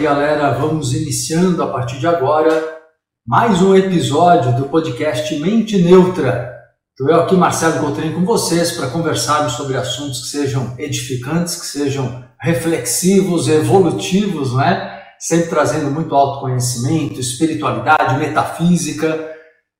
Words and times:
galera, 0.00 0.52
vamos 0.52 0.94
iniciando 0.94 1.62
a 1.62 1.66
partir 1.66 1.98
de 1.98 2.06
agora 2.06 2.78
mais 3.26 3.60
um 3.60 3.76
episódio 3.76 4.56
do 4.56 4.64
podcast 4.64 5.38
Mente 5.38 5.76
Neutra. 5.76 6.50
Estou 6.90 7.14
eu 7.14 7.22
aqui, 7.22 7.36
Marcelo 7.36 7.78
Coutrinho, 7.78 8.14
com 8.14 8.24
vocês 8.24 8.72
para 8.72 8.88
conversarmos 8.88 9.52
sobre 9.52 9.76
assuntos 9.76 10.22
que 10.22 10.28
sejam 10.28 10.74
edificantes, 10.78 11.56
que 11.56 11.66
sejam 11.66 12.24
reflexivos, 12.40 13.48
evolutivos, 13.48 14.54
né? 14.54 14.98
Sempre 15.20 15.50
trazendo 15.50 15.90
muito 15.90 16.14
autoconhecimento, 16.14 17.20
espiritualidade, 17.20 18.18
metafísica. 18.18 19.30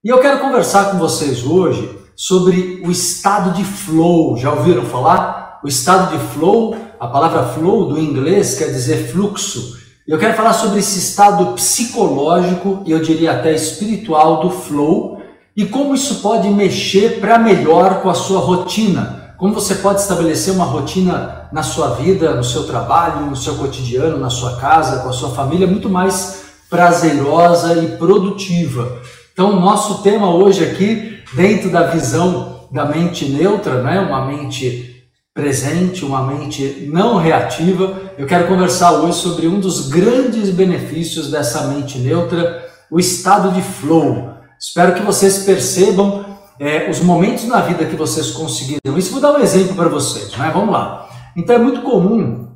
E 0.05 0.11
eu 0.11 0.21
quero 0.21 0.41
conversar 0.41 0.91
com 0.91 0.99
vocês 0.99 1.43
hoje 1.43 1.99
sobre 2.15 2.83
o 2.85 2.91
estado 2.91 3.55
de 3.55 3.65
flow. 3.65 4.37
Já 4.37 4.53
ouviram 4.53 4.85
falar? 4.85 5.59
O 5.65 5.69
estado 5.69 6.17
de 6.17 6.23
flow, 6.35 6.77
a 7.01 7.09
palavra 7.09 7.45
flow 7.55 7.89
do 7.89 7.99
inglês 7.99 8.57
quer 8.57 8.67
dizer 8.67 9.11
fluxo. 9.11 9.82
Eu 10.13 10.19
quero 10.19 10.35
falar 10.35 10.53
sobre 10.53 10.79
esse 10.79 10.99
estado 10.99 11.55
psicológico 11.55 12.83
e 12.85 12.91
eu 12.91 13.01
diria 13.01 13.33
até 13.33 13.55
espiritual 13.55 14.43
do 14.43 14.51
flow 14.51 15.23
e 15.57 15.65
como 15.65 15.95
isso 15.95 16.17
pode 16.17 16.51
mexer 16.51 17.19
para 17.19 17.39
melhor 17.39 18.03
com 18.03 18.11
a 18.11 18.15
sua 18.15 18.39
rotina. 18.39 19.35
Como 19.39 19.55
você 19.55 19.77
pode 19.77 20.03
estabelecer 20.03 20.53
uma 20.53 20.67
rotina 20.67 21.49
na 21.51 21.63
sua 21.63 21.95
vida, 21.95 22.35
no 22.35 22.45
seu 22.45 22.65
trabalho, 22.65 23.25
no 23.25 23.35
seu 23.35 23.55
cotidiano, 23.55 24.19
na 24.19 24.29
sua 24.29 24.57
casa, 24.57 24.99
com 24.99 25.09
a 25.09 25.15
sua 25.15 25.31
família, 25.31 25.67
muito 25.67 25.89
mais 25.89 26.43
prazerosa 26.69 27.83
e 27.83 27.97
produtiva. 27.97 28.99
Então, 29.33 29.59
nosso 29.59 30.03
tema 30.03 30.29
hoje 30.29 30.63
aqui, 30.63 31.21
dentro 31.33 31.71
da 31.71 31.85
visão 31.85 32.67
da 32.71 32.85
mente 32.85 33.31
neutra, 33.31 33.83
né? 33.83 33.99
uma 33.99 34.27
mente 34.27 34.92
presente, 35.35 36.05
uma 36.05 36.23
mente 36.23 36.89
não 36.93 37.17
reativa. 37.17 38.13
Eu 38.19 38.27
quero 38.27 38.47
conversar 38.47 38.93
hoje 38.93 39.19
sobre 39.19 39.47
um 39.47 39.59
dos 39.59 39.89
grandes 39.89 40.51
benefícios 40.51 41.31
dessa 41.31 41.69
mente 41.69 41.99
neutra, 41.99 42.69
o 42.91 43.01
estado 43.01 43.51
de 43.53 43.63
flow. 43.63 44.35
Espero 44.61 44.95
que 44.95 45.03
vocês 45.03 45.39
percebam 45.39 46.25
é, 46.61 46.89
os 46.91 47.01
momentos 47.01 47.45
na 47.45 47.61
vida 47.63 47.87
que 47.87 47.97
vocês 47.97 48.31
conseguiram. 48.31 48.99
Isso 48.99 49.13
vou 49.13 49.21
dar 49.21 49.33
um 49.33 49.41
exemplo 49.41 49.75
para 49.75 49.89
vocês, 49.89 50.37
né? 50.37 50.51
Vamos 50.53 50.71
lá. 50.71 51.09
Então 51.35 51.57
é 51.57 51.59
muito 51.59 51.81
comum, 51.81 52.49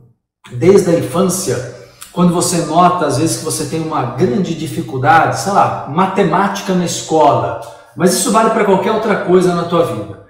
desde 0.52 0.90
a 0.90 0.98
infância, 0.98 1.74
quando 2.12 2.34
você 2.34 2.58
nota 2.66 3.06
às 3.06 3.16
vezes 3.16 3.38
que 3.38 3.44
você 3.44 3.66
tem 3.66 3.80
uma 3.80 4.02
grande 4.02 4.54
dificuldade, 4.54 5.40
sei 5.40 5.52
lá, 5.52 5.86
matemática 5.88 6.74
na 6.74 6.84
escola, 6.84 7.60
mas 7.96 8.12
isso 8.12 8.30
vale 8.30 8.50
para 8.50 8.66
qualquer 8.66 8.92
outra 8.92 9.16
coisa 9.24 9.54
na 9.54 9.64
tua 9.64 9.86
vida. 9.86 10.25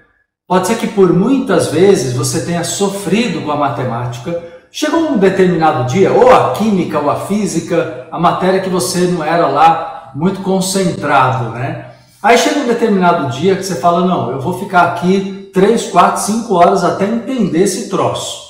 Pode 0.47 0.65
ser 0.65 0.77
que 0.77 0.87
por 0.87 1.11
muitas 1.11 1.67
vezes 1.67 2.13
você 2.15 2.45
tenha 2.45 2.63
sofrido 2.63 3.41
com 3.41 3.51
a 3.51 3.57
matemática, 3.57 4.41
chegou 4.71 5.01
um 5.01 5.17
determinado 5.17 5.91
dia, 5.91 6.13
ou 6.13 6.33
a 6.33 6.53
química 6.53 6.99
ou 6.99 7.09
a 7.09 7.17
física, 7.17 8.07
a 8.09 8.17
matéria 8.17 8.61
que 8.61 8.69
você 8.69 8.99
não 9.07 9.21
era 9.21 9.47
lá 9.47 10.13
muito 10.15 10.39
concentrado, 10.39 11.49
né? 11.49 11.87
Aí 12.23 12.37
chega 12.37 12.61
um 12.61 12.65
determinado 12.65 13.29
dia 13.29 13.57
que 13.57 13.63
você 13.63 13.75
fala: 13.75 14.05
Não, 14.05 14.31
eu 14.31 14.39
vou 14.39 14.57
ficar 14.57 14.83
aqui 14.83 15.49
3, 15.53 15.87
4, 15.87 16.21
5 16.21 16.53
horas 16.53 16.81
até 16.81 17.03
entender 17.03 17.63
esse 17.63 17.89
troço. 17.89 18.47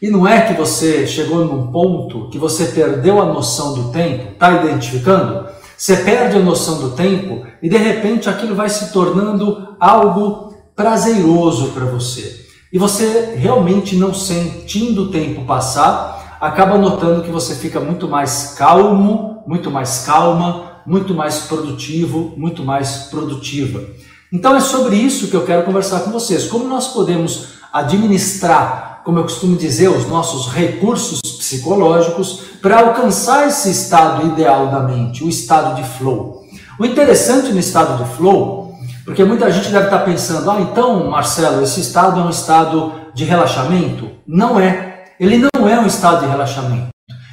E 0.00 0.08
não 0.08 0.28
é 0.28 0.42
que 0.42 0.54
você 0.54 1.08
chegou 1.08 1.44
num 1.44 1.72
ponto 1.72 2.28
que 2.30 2.38
você 2.38 2.66
perdeu 2.66 3.20
a 3.20 3.26
noção 3.26 3.74
do 3.74 3.90
tempo, 3.90 4.36
tá 4.38 4.52
identificando? 4.52 5.46
Você 5.76 5.96
perde 5.96 6.36
a 6.36 6.40
noção 6.40 6.78
do 6.78 6.90
tempo 6.90 7.44
e 7.60 7.68
de 7.68 7.76
repente 7.76 8.28
aquilo 8.28 8.54
vai 8.54 8.68
se 8.68 8.92
tornando 8.92 9.74
algo 9.80 10.51
prazeroso 10.74 11.68
para 11.68 11.84
você. 11.84 12.46
E 12.72 12.78
você 12.78 13.34
realmente 13.36 13.96
não 13.96 14.14
sentindo 14.14 15.04
o 15.04 15.10
tempo 15.10 15.44
passar, 15.44 16.38
acaba 16.40 16.78
notando 16.78 17.22
que 17.22 17.30
você 17.30 17.54
fica 17.54 17.78
muito 17.78 18.08
mais 18.08 18.54
calmo, 18.56 19.42
muito 19.46 19.70
mais 19.70 20.04
calma, 20.06 20.82
muito 20.86 21.14
mais 21.14 21.40
produtivo, 21.40 22.32
muito 22.36 22.64
mais 22.64 23.08
produtiva. 23.10 23.84
Então 24.32 24.56
é 24.56 24.60
sobre 24.60 24.96
isso 24.96 25.28
que 25.28 25.36
eu 25.36 25.44
quero 25.44 25.64
conversar 25.64 26.00
com 26.00 26.10
vocês. 26.10 26.46
Como 26.46 26.66
nós 26.66 26.88
podemos 26.88 27.48
administrar, 27.72 29.02
como 29.04 29.18
eu 29.18 29.24
costumo 29.24 29.56
dizer, 29.56 29.88
os 29.88 30.06
nossos 30.08 30.52
recursos 30.52 31.20
psicológicos 31.20 32.40
para 32.62 32.80
alcançar 32.80 33.46
esse 33.48 33.70
estado 33.70 34.26
ideal 34.28 34.68
da 34.68 34.80
mente, 34.80 35.22
o 35.22 35.28
estado 35.28 35.74
de 35.74 35.86
flow. 35.98 36.46
O 36.78 36.86
interessante 36.86 37.52
no 37.52 37.58
estado 37.58 38.02
de 38.02 38.16
flow 38.16 38.61
porque 39.04 39.24
muita 39.24 39.50
gente 39.50 39.70
deve 39.70 39.86
estar 39.86 40.00
pensando, 40.00 40.50
ah, 40.50 40.60
então, 40.60 41.10
Marcelo, 41.10 41.62
esse 41.62 41.80
estado 41.80 42.20
é 42.20 42.24
um 42.24 42.30
estado 42.30 42.92
de 43.14 43.24
relaxamento? 43.24 44.10
Não 44.26 44.60
é. 44.60 45.04
Ele 45.18 45.38
não 45.54 45.68
é 45.68 45.78
um 45.78 45.86
estado 45.86 46.20
de 46.20 46.30
relaxamento. 46.30 46.88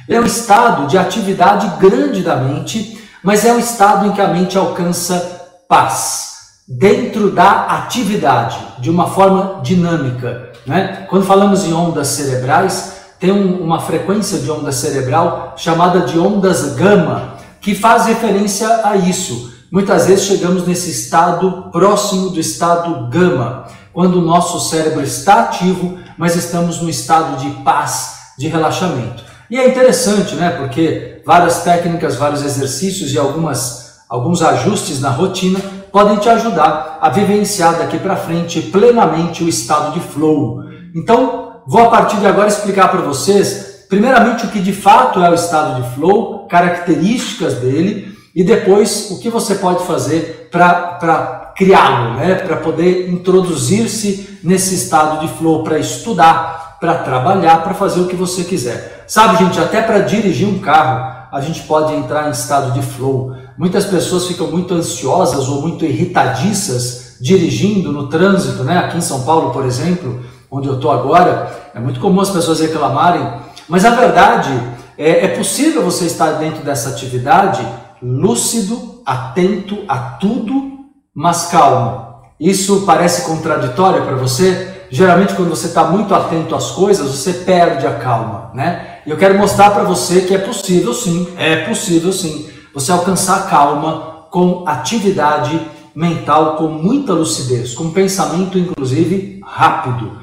Ele 0.08 0.18
é 0.18 0.20
um 0.20 0.26
estado 0.26 0.88
de 0.88 0.98
atividade 0.98 1.70
grande 1.78 2.22
da 2.22 2.36
mente, 2.36 2.98
mas 3.22 3.44
é 3.44 3.52
um 3.52 3.58
estado 3.58 4.06
em 4.06 4.12
que 4.12 4.20
a 4.20 4.28
mente 4.28 4.58
alcança 4.58 5.40
paz 5.68 6.30
dentro 6.68 7.30
da 7.30 7.66
atividade, 7.66 8.58
de 8.78 8.90
uma 8.90 9.08
forma 9.08 9.60
dinâmica. 9.62 10.52
Né? 10.66 11.06
Quando 11.08 11.24
falamos 11.24 11.64
em 11.64 11.72
ondas 11.72 12.08
cerebrais, 12.08 13.00
tem 13.18 13.30
um, 13.30 13.62
uma 13.62 13.80
frequência 13.80 14.38
de 14.38 14.50
onda 14.50 14.72
cerebral 14.72 15.54
chamada 15.56 16.00
de 16.00 16.18
ondas 16.18 16.74
gama, 16.74 17.34
que 17.60 17.74
faz 17.74 18.06
referência 18.06 18.68
a 18.84 18.96
isso 18.96 19.49
Muitas 19.72 20.06
vezes 20.06 20.24
chegamos 20.24 20.66
nesse 20.66 20.90
estado 20.90 21.70
próximo 21.70 22.30
do 22.30 22.40
estado 22.40 23.08
gama, 23.08 23.66
quando 23.92 24.16
o 24.16 24.20
nosso 24.20 24.58
cérebro 24.68 25.00
está 25.00 25.42
ativo, 25.42 25.96
mas 26.18 26.34
estamos 26.34 26.80
no 26.82 26.90
estado 26.90 27.36
de 27.36 27.48
paz, 27.62 28.32
de 28.36 28.48
relaxamento. 28.48 29.22
E 29.48 29.56
é 29.56 29.68
interessante, 29.68 30.34
né? 30.34 30.50
Porque 30.50 31.22
várias 31.24 31.62
técnicas, 31.62 32.16
vários 32.16 32.42
exercícios 32.42 33.12
e 33.12 33.18
algumas, 33.18 34.00
alguns 34.08 34.42
ajustes 34.42 35.00
na 35.00 35.10
rotina 35.10 35.60
podem 35.92 36.16
te 36.16 36.28
ajudar 36.28 36.98
a 37.00 37.08
vivenciar 37.08 37.78
daqui 37.78 37.96
para 37.96 38.16
frente 38.16 38.60
plenamente 38.60 39.44
o 39.44 39.48
estado 39.48 39.92
de 39.92 40.00
flow. 40.00 40.64
Então, 40.96 41.62
vou 41.64 41.82
a 41.82 41.90
partir 41.90 42.16
de 42.16 42.26
agora 42.26 42.48
explicar 42.48 42.88
para 42.88 43.02
vocês, 43.02 43.84
primeiramente, 43.88 44.46
o 44.46 44.48
que 44.48 44.58
de 44.58 44.72
fato 44.72 45.22
é 45.22 45.30
o 45.30 45.34
estado 45.34 45.80
de 45.80 45.94
flow, 45.94 46.48
características 46.48 47.54
dele 47.54 48.09
e 48.34 48.44
depois 48.44 49.10
o 49.10 49.18
que 49.18 49.28
você 49.28 49.56
pode 49.56 49.84
fazer 49.84 50.48
para 50.50 51.52
criá-lo, 51.56 52.14
né? 52.14 52.36
para 52.36 52.56
poder 52.56 53.10
introduzir-se 53.10 54.38
nesse 54.42 54.74
estado 54.74 55.20
de 55.20 55.32
flow, 55.34 55.62
para 55.62 55.78
estudar, 55.78 56.78
para 56.80 56.98
trabalhar, 56.98 57.62
para 57.62 57.74
fazer 57.74 58.00
o 58.00 58.06
que 58.06 58.16
você 58.16 58.44
quiser. 58.44 59.04
Sabe, 59.06 59.44
gente, 59.44 59.58
até 59.58 59.82
para 59.82 59.98
dirigir 60.00 60.48
um 60.48 60.60
carro, 60.60 61.28
a 61.32 61.40
gente 61.40 61.62
pode 61.62 61.94
entrar 61.94 62.28
em 62.28 62.30
estado 62.30 62.72
de 62.72 62.82
flow. 62.82 63.34
Muitas 63.58 63.84
pessoas 63.84 64.26
ficam 64.26 64.46
muito 64.46 64.74
ansiosas 64.74 65.48
ou 65.48 65.60
muito 65.60 65.84
irritadiças 65.84 67.16
dirigindo 67.20 67.92
no 67.92 68.08
trânsito, 68.08 68.64
né? 68.64 68.78
Aqui 68.78 68.96
em 68.96 69.02
São 69.02 69.22
Paulo, 69.22 69.50
por 69.50 69.66
exemplo, 69.66 70.24
onde 70.50 70.66
eu 70.66 70.76
estou 70.76 70.90
agora, 70.90 71.70
é 71.74 71.78
muito 71.78 72.00
comum 72.00 72.20
as 72.20 72.30
pessoas 72.30 72.60
reclamarem, 72.60 73.30
mas 73.68 73.84
a 73.84 73.90
verdade 73.90 74.50
é, 74.96 75.26
é 75.26 75.28
possível 75.28 75.82
você 75.82 76.06
estar 76.06 76.32
dentro 76.32 76.64
dessa 76.64 76.88
atividade 76.88 77.64
lúcido, 78.02 79.02
atento 79.04 79.78
a 79.88 79.96
tudo, 79.98 80.80
mas 81.14 81.46
calmo. 81.46 82.10
Isso 82.38 82.84
parece 82.86 83.26
contraditório 83.26 84.04
para 84.04 84.16
você? 84.16 84.86
Geralmente, 84.90 85.34
quando 85.34 85.50
você 85.50 85.66
está 85.66 85.84
muito 85.84 86.14
atento 86.14 86.54
às 86.54 86.70
coisas, 86.70 87.08
você 87.08 87.32
perde 87.32 87.86
a 87.86 87.94
calma, 87.94 88.50
né? 88.54 88.98
E 89.06 89.10
eu 89.10 89.16
quero 89.16 89.38
mostrar 89.38 89.70
para 89.70 89.84
você 89.84 90.22
que 90.22 90.34
é 90.34 90.38
possível 90.38 90.92
sim, 90.92 91.28
é 91.36 91.64
possível 91.64 92.12
sim, 92.12 92.48
você 92.74 92.90
alcançar 92.90 93.48
calma 93.48 94.26
com 94.30 94.64
atividade 94.66 95.60
mental, 95.94 96.56
com 96.56 96.68
muita 96.68 97.12
lucidez, 97.12 97.74
com 97.74 97.90
pensamento, 97.90 98.58
inclusive, 98.58 99.40
rápido. 99.44 100.18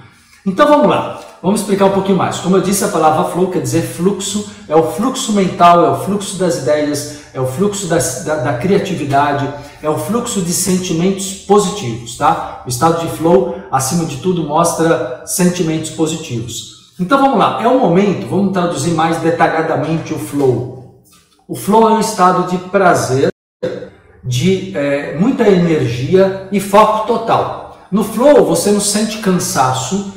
Então 0.45 0.67
vamos 0.67 0.87
lá. 0.87 1.19
Vamos 1.41 1.61
explicar 1.61 1.85
um 1.85 1.91
pouquinho 1.91 2.17
mais. 2.17 2.39
Como 2.39 2.57
eu 2.57 2.61
disse, 2.61 2.83
a 2.83 2.87
palavra 2.87 3.25
flow 3.25 3.51
quer 3.51 3.61
dizer 3.61 3.83
fluxo, 3.83 4.49
é 4.67 4.75
o 4.75 4.91
fluxo 4.91 5.33
mental, 5.33 5.85
é 5.85 5.89
o 5.91 5.97
fluxo 5.97 6.37
das 6.37 6.57
ideias, 6.57 7.16
é 7.37 7.39
o 7.39 7.45
fluxo 7.45 7.85
da, 7.85 7.97
da, 7.97 8.35
da 8.37 8.53
criatividade, 8.55 9.47
é 9.83 9.87
o 9.87 9.95
fluxo 9.95 10.41
de 10.41 10.51
sentimentos 10.51 11.33
positivos, 11.33 12.17
tá? 12.17 12.63
O 12.65 12.69
estado 12.69 12.99
de 12.99 13.15
flow, 13.15 13.61
acima 13.71 14.05
de 14.05 14.17
tudo, 14.17 14.43
mostra 14.43 15.21
sentimentos 15.23 15.91
positivos. 15.91 16.95
Então 16.99 17.21
vamos 17.21 17.37
lá, 17.37 17.61
é 17.61 17.67
o 17.67 17.79
momento, 17.79 18.25
vamos 18.27 18.53
traduzir 18.53 18.89
mais 18.95 19.17
detalhadamente 19.17 20.15
o 20.15 20.17
flow. 20.17 21.03
O 21.47 21.55
flow 21.55 21.87
é 21.87 21.93
um 21.93 21.99
estado 21.99 22.49
de 22.49 22.57
prazer, 22.69 23.29
de 24.23 24.75
é, 24.75 25.15
muita 25.19 25.47
energia 25.47 26.49
e 26.51 26.59
foco 26.59 27.05
total. 27.05 27.77
No 27.91 28.03
flow 28.03 28.45
você 28.45 28.71
não 28.71 28.81
sente 28.81 29.19
cansaço, 29.19 30.11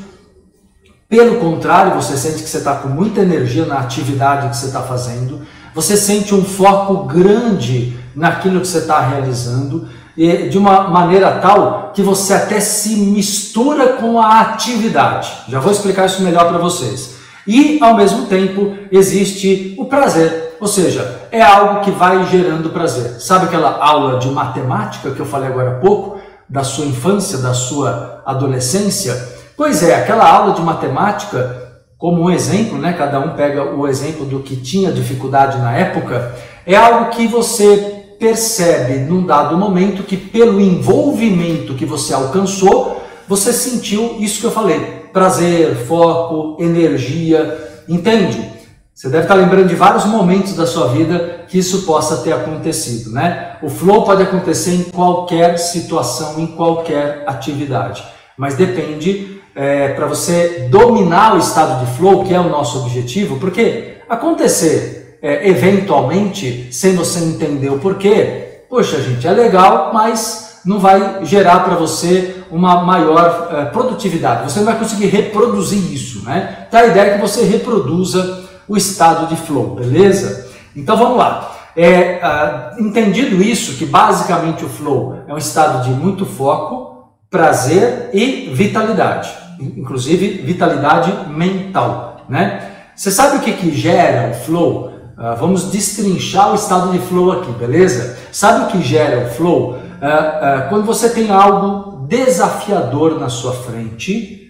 pelo 1.06 1.38
contrário, 1.38 2.00
você 2.00 2.16
sente 2.16 2.42
que 2.42 2.48
você 2.48 2.58
está 2.58 2.76
com 2.76 2.88
muita 2.88 3.20
energia 3.20 3.66
na 3.66 3.78
atividade 3.80 4.48
que 4.48 4.56
você 4.56 4.66
está 4.66 4.80
fazendo, 4.80 5.44
você 5.74 5.96
sente 5.96 6.34
um 6.34 6.44
foco 6.44 7.04
grande 7.04 7.96
naquilo 8.14 8.60
que 8.60 8.68
você 8.68 8.78
está 8.78 9.00
realizando, 9.00 9.88
de 10.16 10.58
uma 10.58 10.88
maneira 10.88 11.32
tal 11.40 11.92
que 11.94 12.02
você 12.02 12.34
até 12.34 12.60
se 12.60 12.96
mistura 12.96 13.94
com 13.94 14.20
a 14.20 14.40
atividade. 14.40 15.32
Já 15.48 15.60
vou 15.60 15.72
explicar 15.72 16.06
isso 16.06 16.22
melhor 16.22 16.48
para 16.48 16.58
vocês. 16.58 17.14
E, 17.46 17.78
ao 17.82 17.96
mesmo 17.96 18.26
tempo, 18.26 18.76
existe 18.92 19.74
o 19.78 19.86
prazer, 19.86 20.56
ou 20.60 20.68
seja, 20.68 21.20
é 21.32 21.40
algo 21.40 21.80
que 21.80 21.90
vai 21.90 22.26
gerando 22.26 22.70
prazer. 22.70 23.20
Sabe 23.20 23.46
aquela 23.46 23.82
aula 23.82 24.18
de 24.18 24.28
matemática 24.28 25.10
que 25.10 25.20
eu 25.20 25.26
falei 25.26 25.48
agora 25.48 25.70
há 25.70 25.80
pouco, 25.80 26.20
da 26.48 26.62
sua 26.62 26.84
infância, 26.84 27.38
da 27.38 27.54
sua 27.54 28.22
adolescência? 28.26 29.16
Pois 29.56 29.82
é, 29.82 29.94
aquela 29.94 30.30
aula 30.30 30.54
de 30.54 30.60
matemática, 30.60 31.69
como 32.00 32.22
um 32.22 32.30
exemplo, 32.30 32.78
né? 32.78 32.94
Cada 32.94 33.20
um 33.20 33.36
pega 33.36 33.62
o 33.62 33.86
exemplo 33.86 34.24
do 34.24 34.40
que 34.40 34.56
tinha 34.56 34.90
dificuldade 34.90 35.58
na 35.58 35.76
época, 35.76 36.34
é 36.66 36.74
algo 36.74 37.10
que 37.10 37.26
você 37.26 38.16
percebe 38.18 39.00
num 39.00 39.24
dado 39.24 39.56
momento 39.56 40.02
que 40.02 40.16
pelo 40.16 40.60
envolvimento 40.60 41.74
que 41.74 41.84
você 41.84 42.14
alcançou, 42.14 43.02
você 43.28 43.52
sentiu 43.52 44.16
isso 44.18 44.40
que 44.40 44.46
eu 44.46 44.50
falei: 44.50 44.80
prazer, 45.12 45.76
foco, 45.86 46.56
energia, 46.58 47.84
entende? 47.86 48.50
Você 48.94 49.08
deve 49.10 49.24
estar 49.24 49.34
lembrando 49.34 49.68
de 49.68 49.74
vários 49.74 50.06
momentos 50.06 50.54
da 50.54 50.66
sua 50.66 50.88
vida 50.88 51.44
que 51.48 51.58
isso 51.58 51.82
possa 51.82 52.18
ter 52.18 52.32
acontecido, 52.32 53.10
né? 53.12 53.56
O 53.62 53.68
flow 53.68 54.04
pode 54.04 54.22
acontecer 54.22 54.74
em 54.74 54.84
qualquer 54.84 55.58
situação, 55.58 56.40
em 56.40 56.46
qualquer 56.46 57.24
atividade, 57.26 58.02
mas 58.38 58.54
depende 58.54 59.39
é, 59.54 59.88
para 59.88 60.06
você 60.06 60.68
dominar 60.70 61.34
o 61.34 61.38
estado 61.38 61.84
de 61.84 61.92
flow, 61.96 62.24
que 62.24 62.34
é 62.34 62.40
o 62.40 62.48
nosso 62.48 62.78
objetivo, 62.80 63.38
porque 63.38 63.96
acontecer 64.08 65.18
é, 65.22 65.48
eventualmente, 65.48 66.68
sem 66.72 66.94
você 66.94 67.20
entender 67.20 67.70
o 67.70 67.78
porquê, 67.78 68.62
poxa 68.68 69.00
gente, 69.02 69.26
é 69.26 69.30
legal, 69.30 69.90
mas 69.92 70.60
não 70.64 70.78
vai 70.78 71.24
gerar 71.24 71.60
para 71.60 71.74
você 71.74 72.36
uma 72.50 72.82
maior 72.82 73.48
é, 73.52 73.64
produtividade. 73.66 74.50
Você 74.50 74.60
não 74.60 74.66
vai 74.66 74.78
conseguir 74.78 75.06
reproduzir 75.06 75.92
isso, 75.92 76.24
né? 76.24 76.66
Então 76.68 76.80
a 76.80 76.86
ideia 76.86 77.10
é 77.10 77.14
que 77.14 77.20
você 77.20 77.44
reproduza 77.44 78.44
o 78.68 78.76
estado 78.76 79.26
de 79.26 79.36
flow, 79.36 79.74
beleza? 79.76 80.48
Então 80.74 80.96
vamos 80.96 81.18
lá. 81.18 81.56
É, 81.76 82.20
uh, 82.22 82.82
entendido 82.82 83.42
isso, 83.42 83.76
que 83.76 83.86
basicamente 83.86 84.64
o 84.64 84.68
flow 84.68 85.22
é 85.26 85.32
um 85.32 85.38
estado 85.38 85.84
de 85.84 85.90
muito 85.90 86.26
foco, 86.26 86.89
prazer 87.30 88.10
e 88.12 88.50
vitalidade, 88.52 89.30
inclusive 89.60 90.42
vitalidade 90.42 91.30
mental, 91.30 92.26
né? 92.28 92.66
Você 92.96 93.10
sabe 93.10 93.36
o 93.36 93.40
que, 93.40 93.52
que 93.52 93.74
gera 93.74 94.30
o 94.30 94.34
flow? 94.34 94.88
Uh, 95.16 95.36
vamos 95.38 95.70
destrinchar 95.70 96.50
o 96.50 96.54
estado 96.54 96.92
de 96.92 96.98
flow 96.98 97.32
aqui, 97.32 97.52
beleza? 97.52 98.18
Sabe 98.32 98.64
o 98.64 98.66
que 98.68 98.82
gera 98.82 99.26
o 99.26 99.30
flow? 99.30 99.70
Uh, 99.70 99.76
uh, 99.76 100.68
quando 100.68 100.84
você 100.84 101.08
tem 101.08 101.30
algo 101.30 102.06
desafiador 102.06 103.18
na 103.18 103.28
sua 103.28 103.52
frente, 103.52 104.40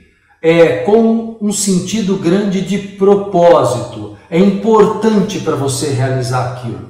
é, 0.43 0.79
com 0.79 1.37
um 1.41 1.53
sentido 1.53 2.17
grande 2.17 2.63
de 2.63 2.79
propósito, 2.79 4.17
é 4.31 4.39
importante 4.39 5.41
para 5.41 5.55
você 5.55 5.91
realizar 5.91 6.53
aquilo. 6.53 6.90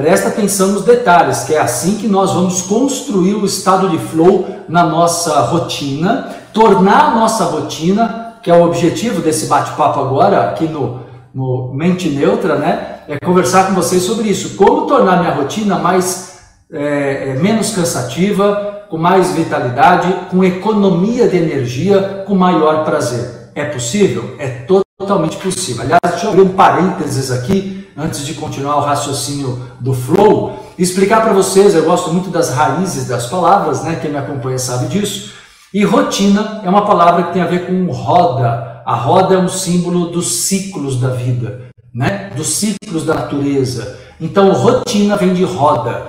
Presta 0.00 0.28
atenção 0.28 0.68
nos 0.68 0.82
detalhes, 0.82 1.44
que 1.44 1.54
é 1.54 1.60
assim 1.60 1.98
que 1.98 2.08
nós 2.08 2.32
vamos 2.32 2.62
construir 2.62 3.34
o 3.34 3.44
estado 3.44 3.90
de 3.90 3.98
flow 3.98 4.48
na 4.66 4.82
nossa 4.82 5.40
rotina, 5.40 6.34
tornar 6.54 7.10
a 7.10 7.14
nossa 7.16 7.44
rotina, 7.44 8.36
que 8.42 8.50
é 8.50 8.54
o 8.54 8.64
objetivo 8.64 9.20
desse 9.20 9.44
bate-papo 9.44 10.00
agora 10.00 10.48
aqui 10.48 10.64
no, 10.64 11.00
no 11.34 11.70
Mente 11.74 12.08
Neutra, 12.08 12.56
né? 12.56 13.00
é 13.06 13.18
conversar 13.18 13.66
com 13.66 13.74
vocês 13.74 14.02
sobre 14.02 14.30
isso. 14.30 14.56
Como 14.56 14.86
tornar 14.86 15.20
minha 15.20 15.34
rotina 15.34 15.76
mais 15.76 16.38
é, 16.72 17.32
é, 17.32 17.34
menos 17.34 17.74
cansativa, 17.74 18.86
com 18.88 18.96
mais 18.96 19.32
vitalidade, 19.32 20.10
com 20.30 20.42
economia 20.42 21.28
de 21.28 21.36
energia, 21.36 22.24
com 22.26 22.34
maior 22.34 22.86
prazer. 22.86 23.50
É 23.54 23.66
possível? 23.66 24.34
É 24.38 24.48
totalmente 24.48 25.36
possível. 25.36 25.82
Aliás, 25.82 26.00
deixa 26.08 26.24
eu 26.24 26.30
abrir 26.30 26.42
um 26.42 26.54
parênteses 26.54 27.30
aqui, 27.30 27.79
antes 28.00 28.24
de 28.24 28.34
continuar 28.34 28.76
o 28.76 28.80
raciocínio 28.80 29.62
do 29.78 29.92
flow, 29.92 30.58
explicar 30.78 31.20
para 31.20 31.32
vocês, 31.32 31.74
eu 31.74 31.84
gosto 31.84 32.12
muito 32.12 32.30
das 32.30 32.50
raízes 32.54 33.06
das 33.06 33.26
palavras, 33.26 33.82
né? 33.82 33.98
Quem 34.00 34.10
me 34.10 34.16
acompanha 34.16 34.58
sabe 34.58 34.86
disso. 34.86 35.34
E 35.72 35.84
rotina 35.84 36.62
é 36.64 36.68
uma 36.68 36.86
palavra 36.86 37.24
que 37.24 37.32
tem 37.34 37.42
a 37.42 37.46
ver 37.46 37.66
com 37.66 37.92
roda. 37.92 38.82
A 38.84 38.94
roda 38.94 39.34
é 39.34 39.38
um 39.38 39.48
símbolo 39.48 40.06
dos 40.06 40.26
ciclos 40.32 40.98
da 40.98 41.10
vida 41.10 41.70
né? 41.94 42.30
dos 42.36 42.48
ciclos 42.48 43.04
da 43.04 43.14
natureza. 43.14 43.98
Então, 44.20 44.52
rotina 44.52 45.16
vem 45.16 45.34
de 45.34 45.44
roda. 45.44 46.06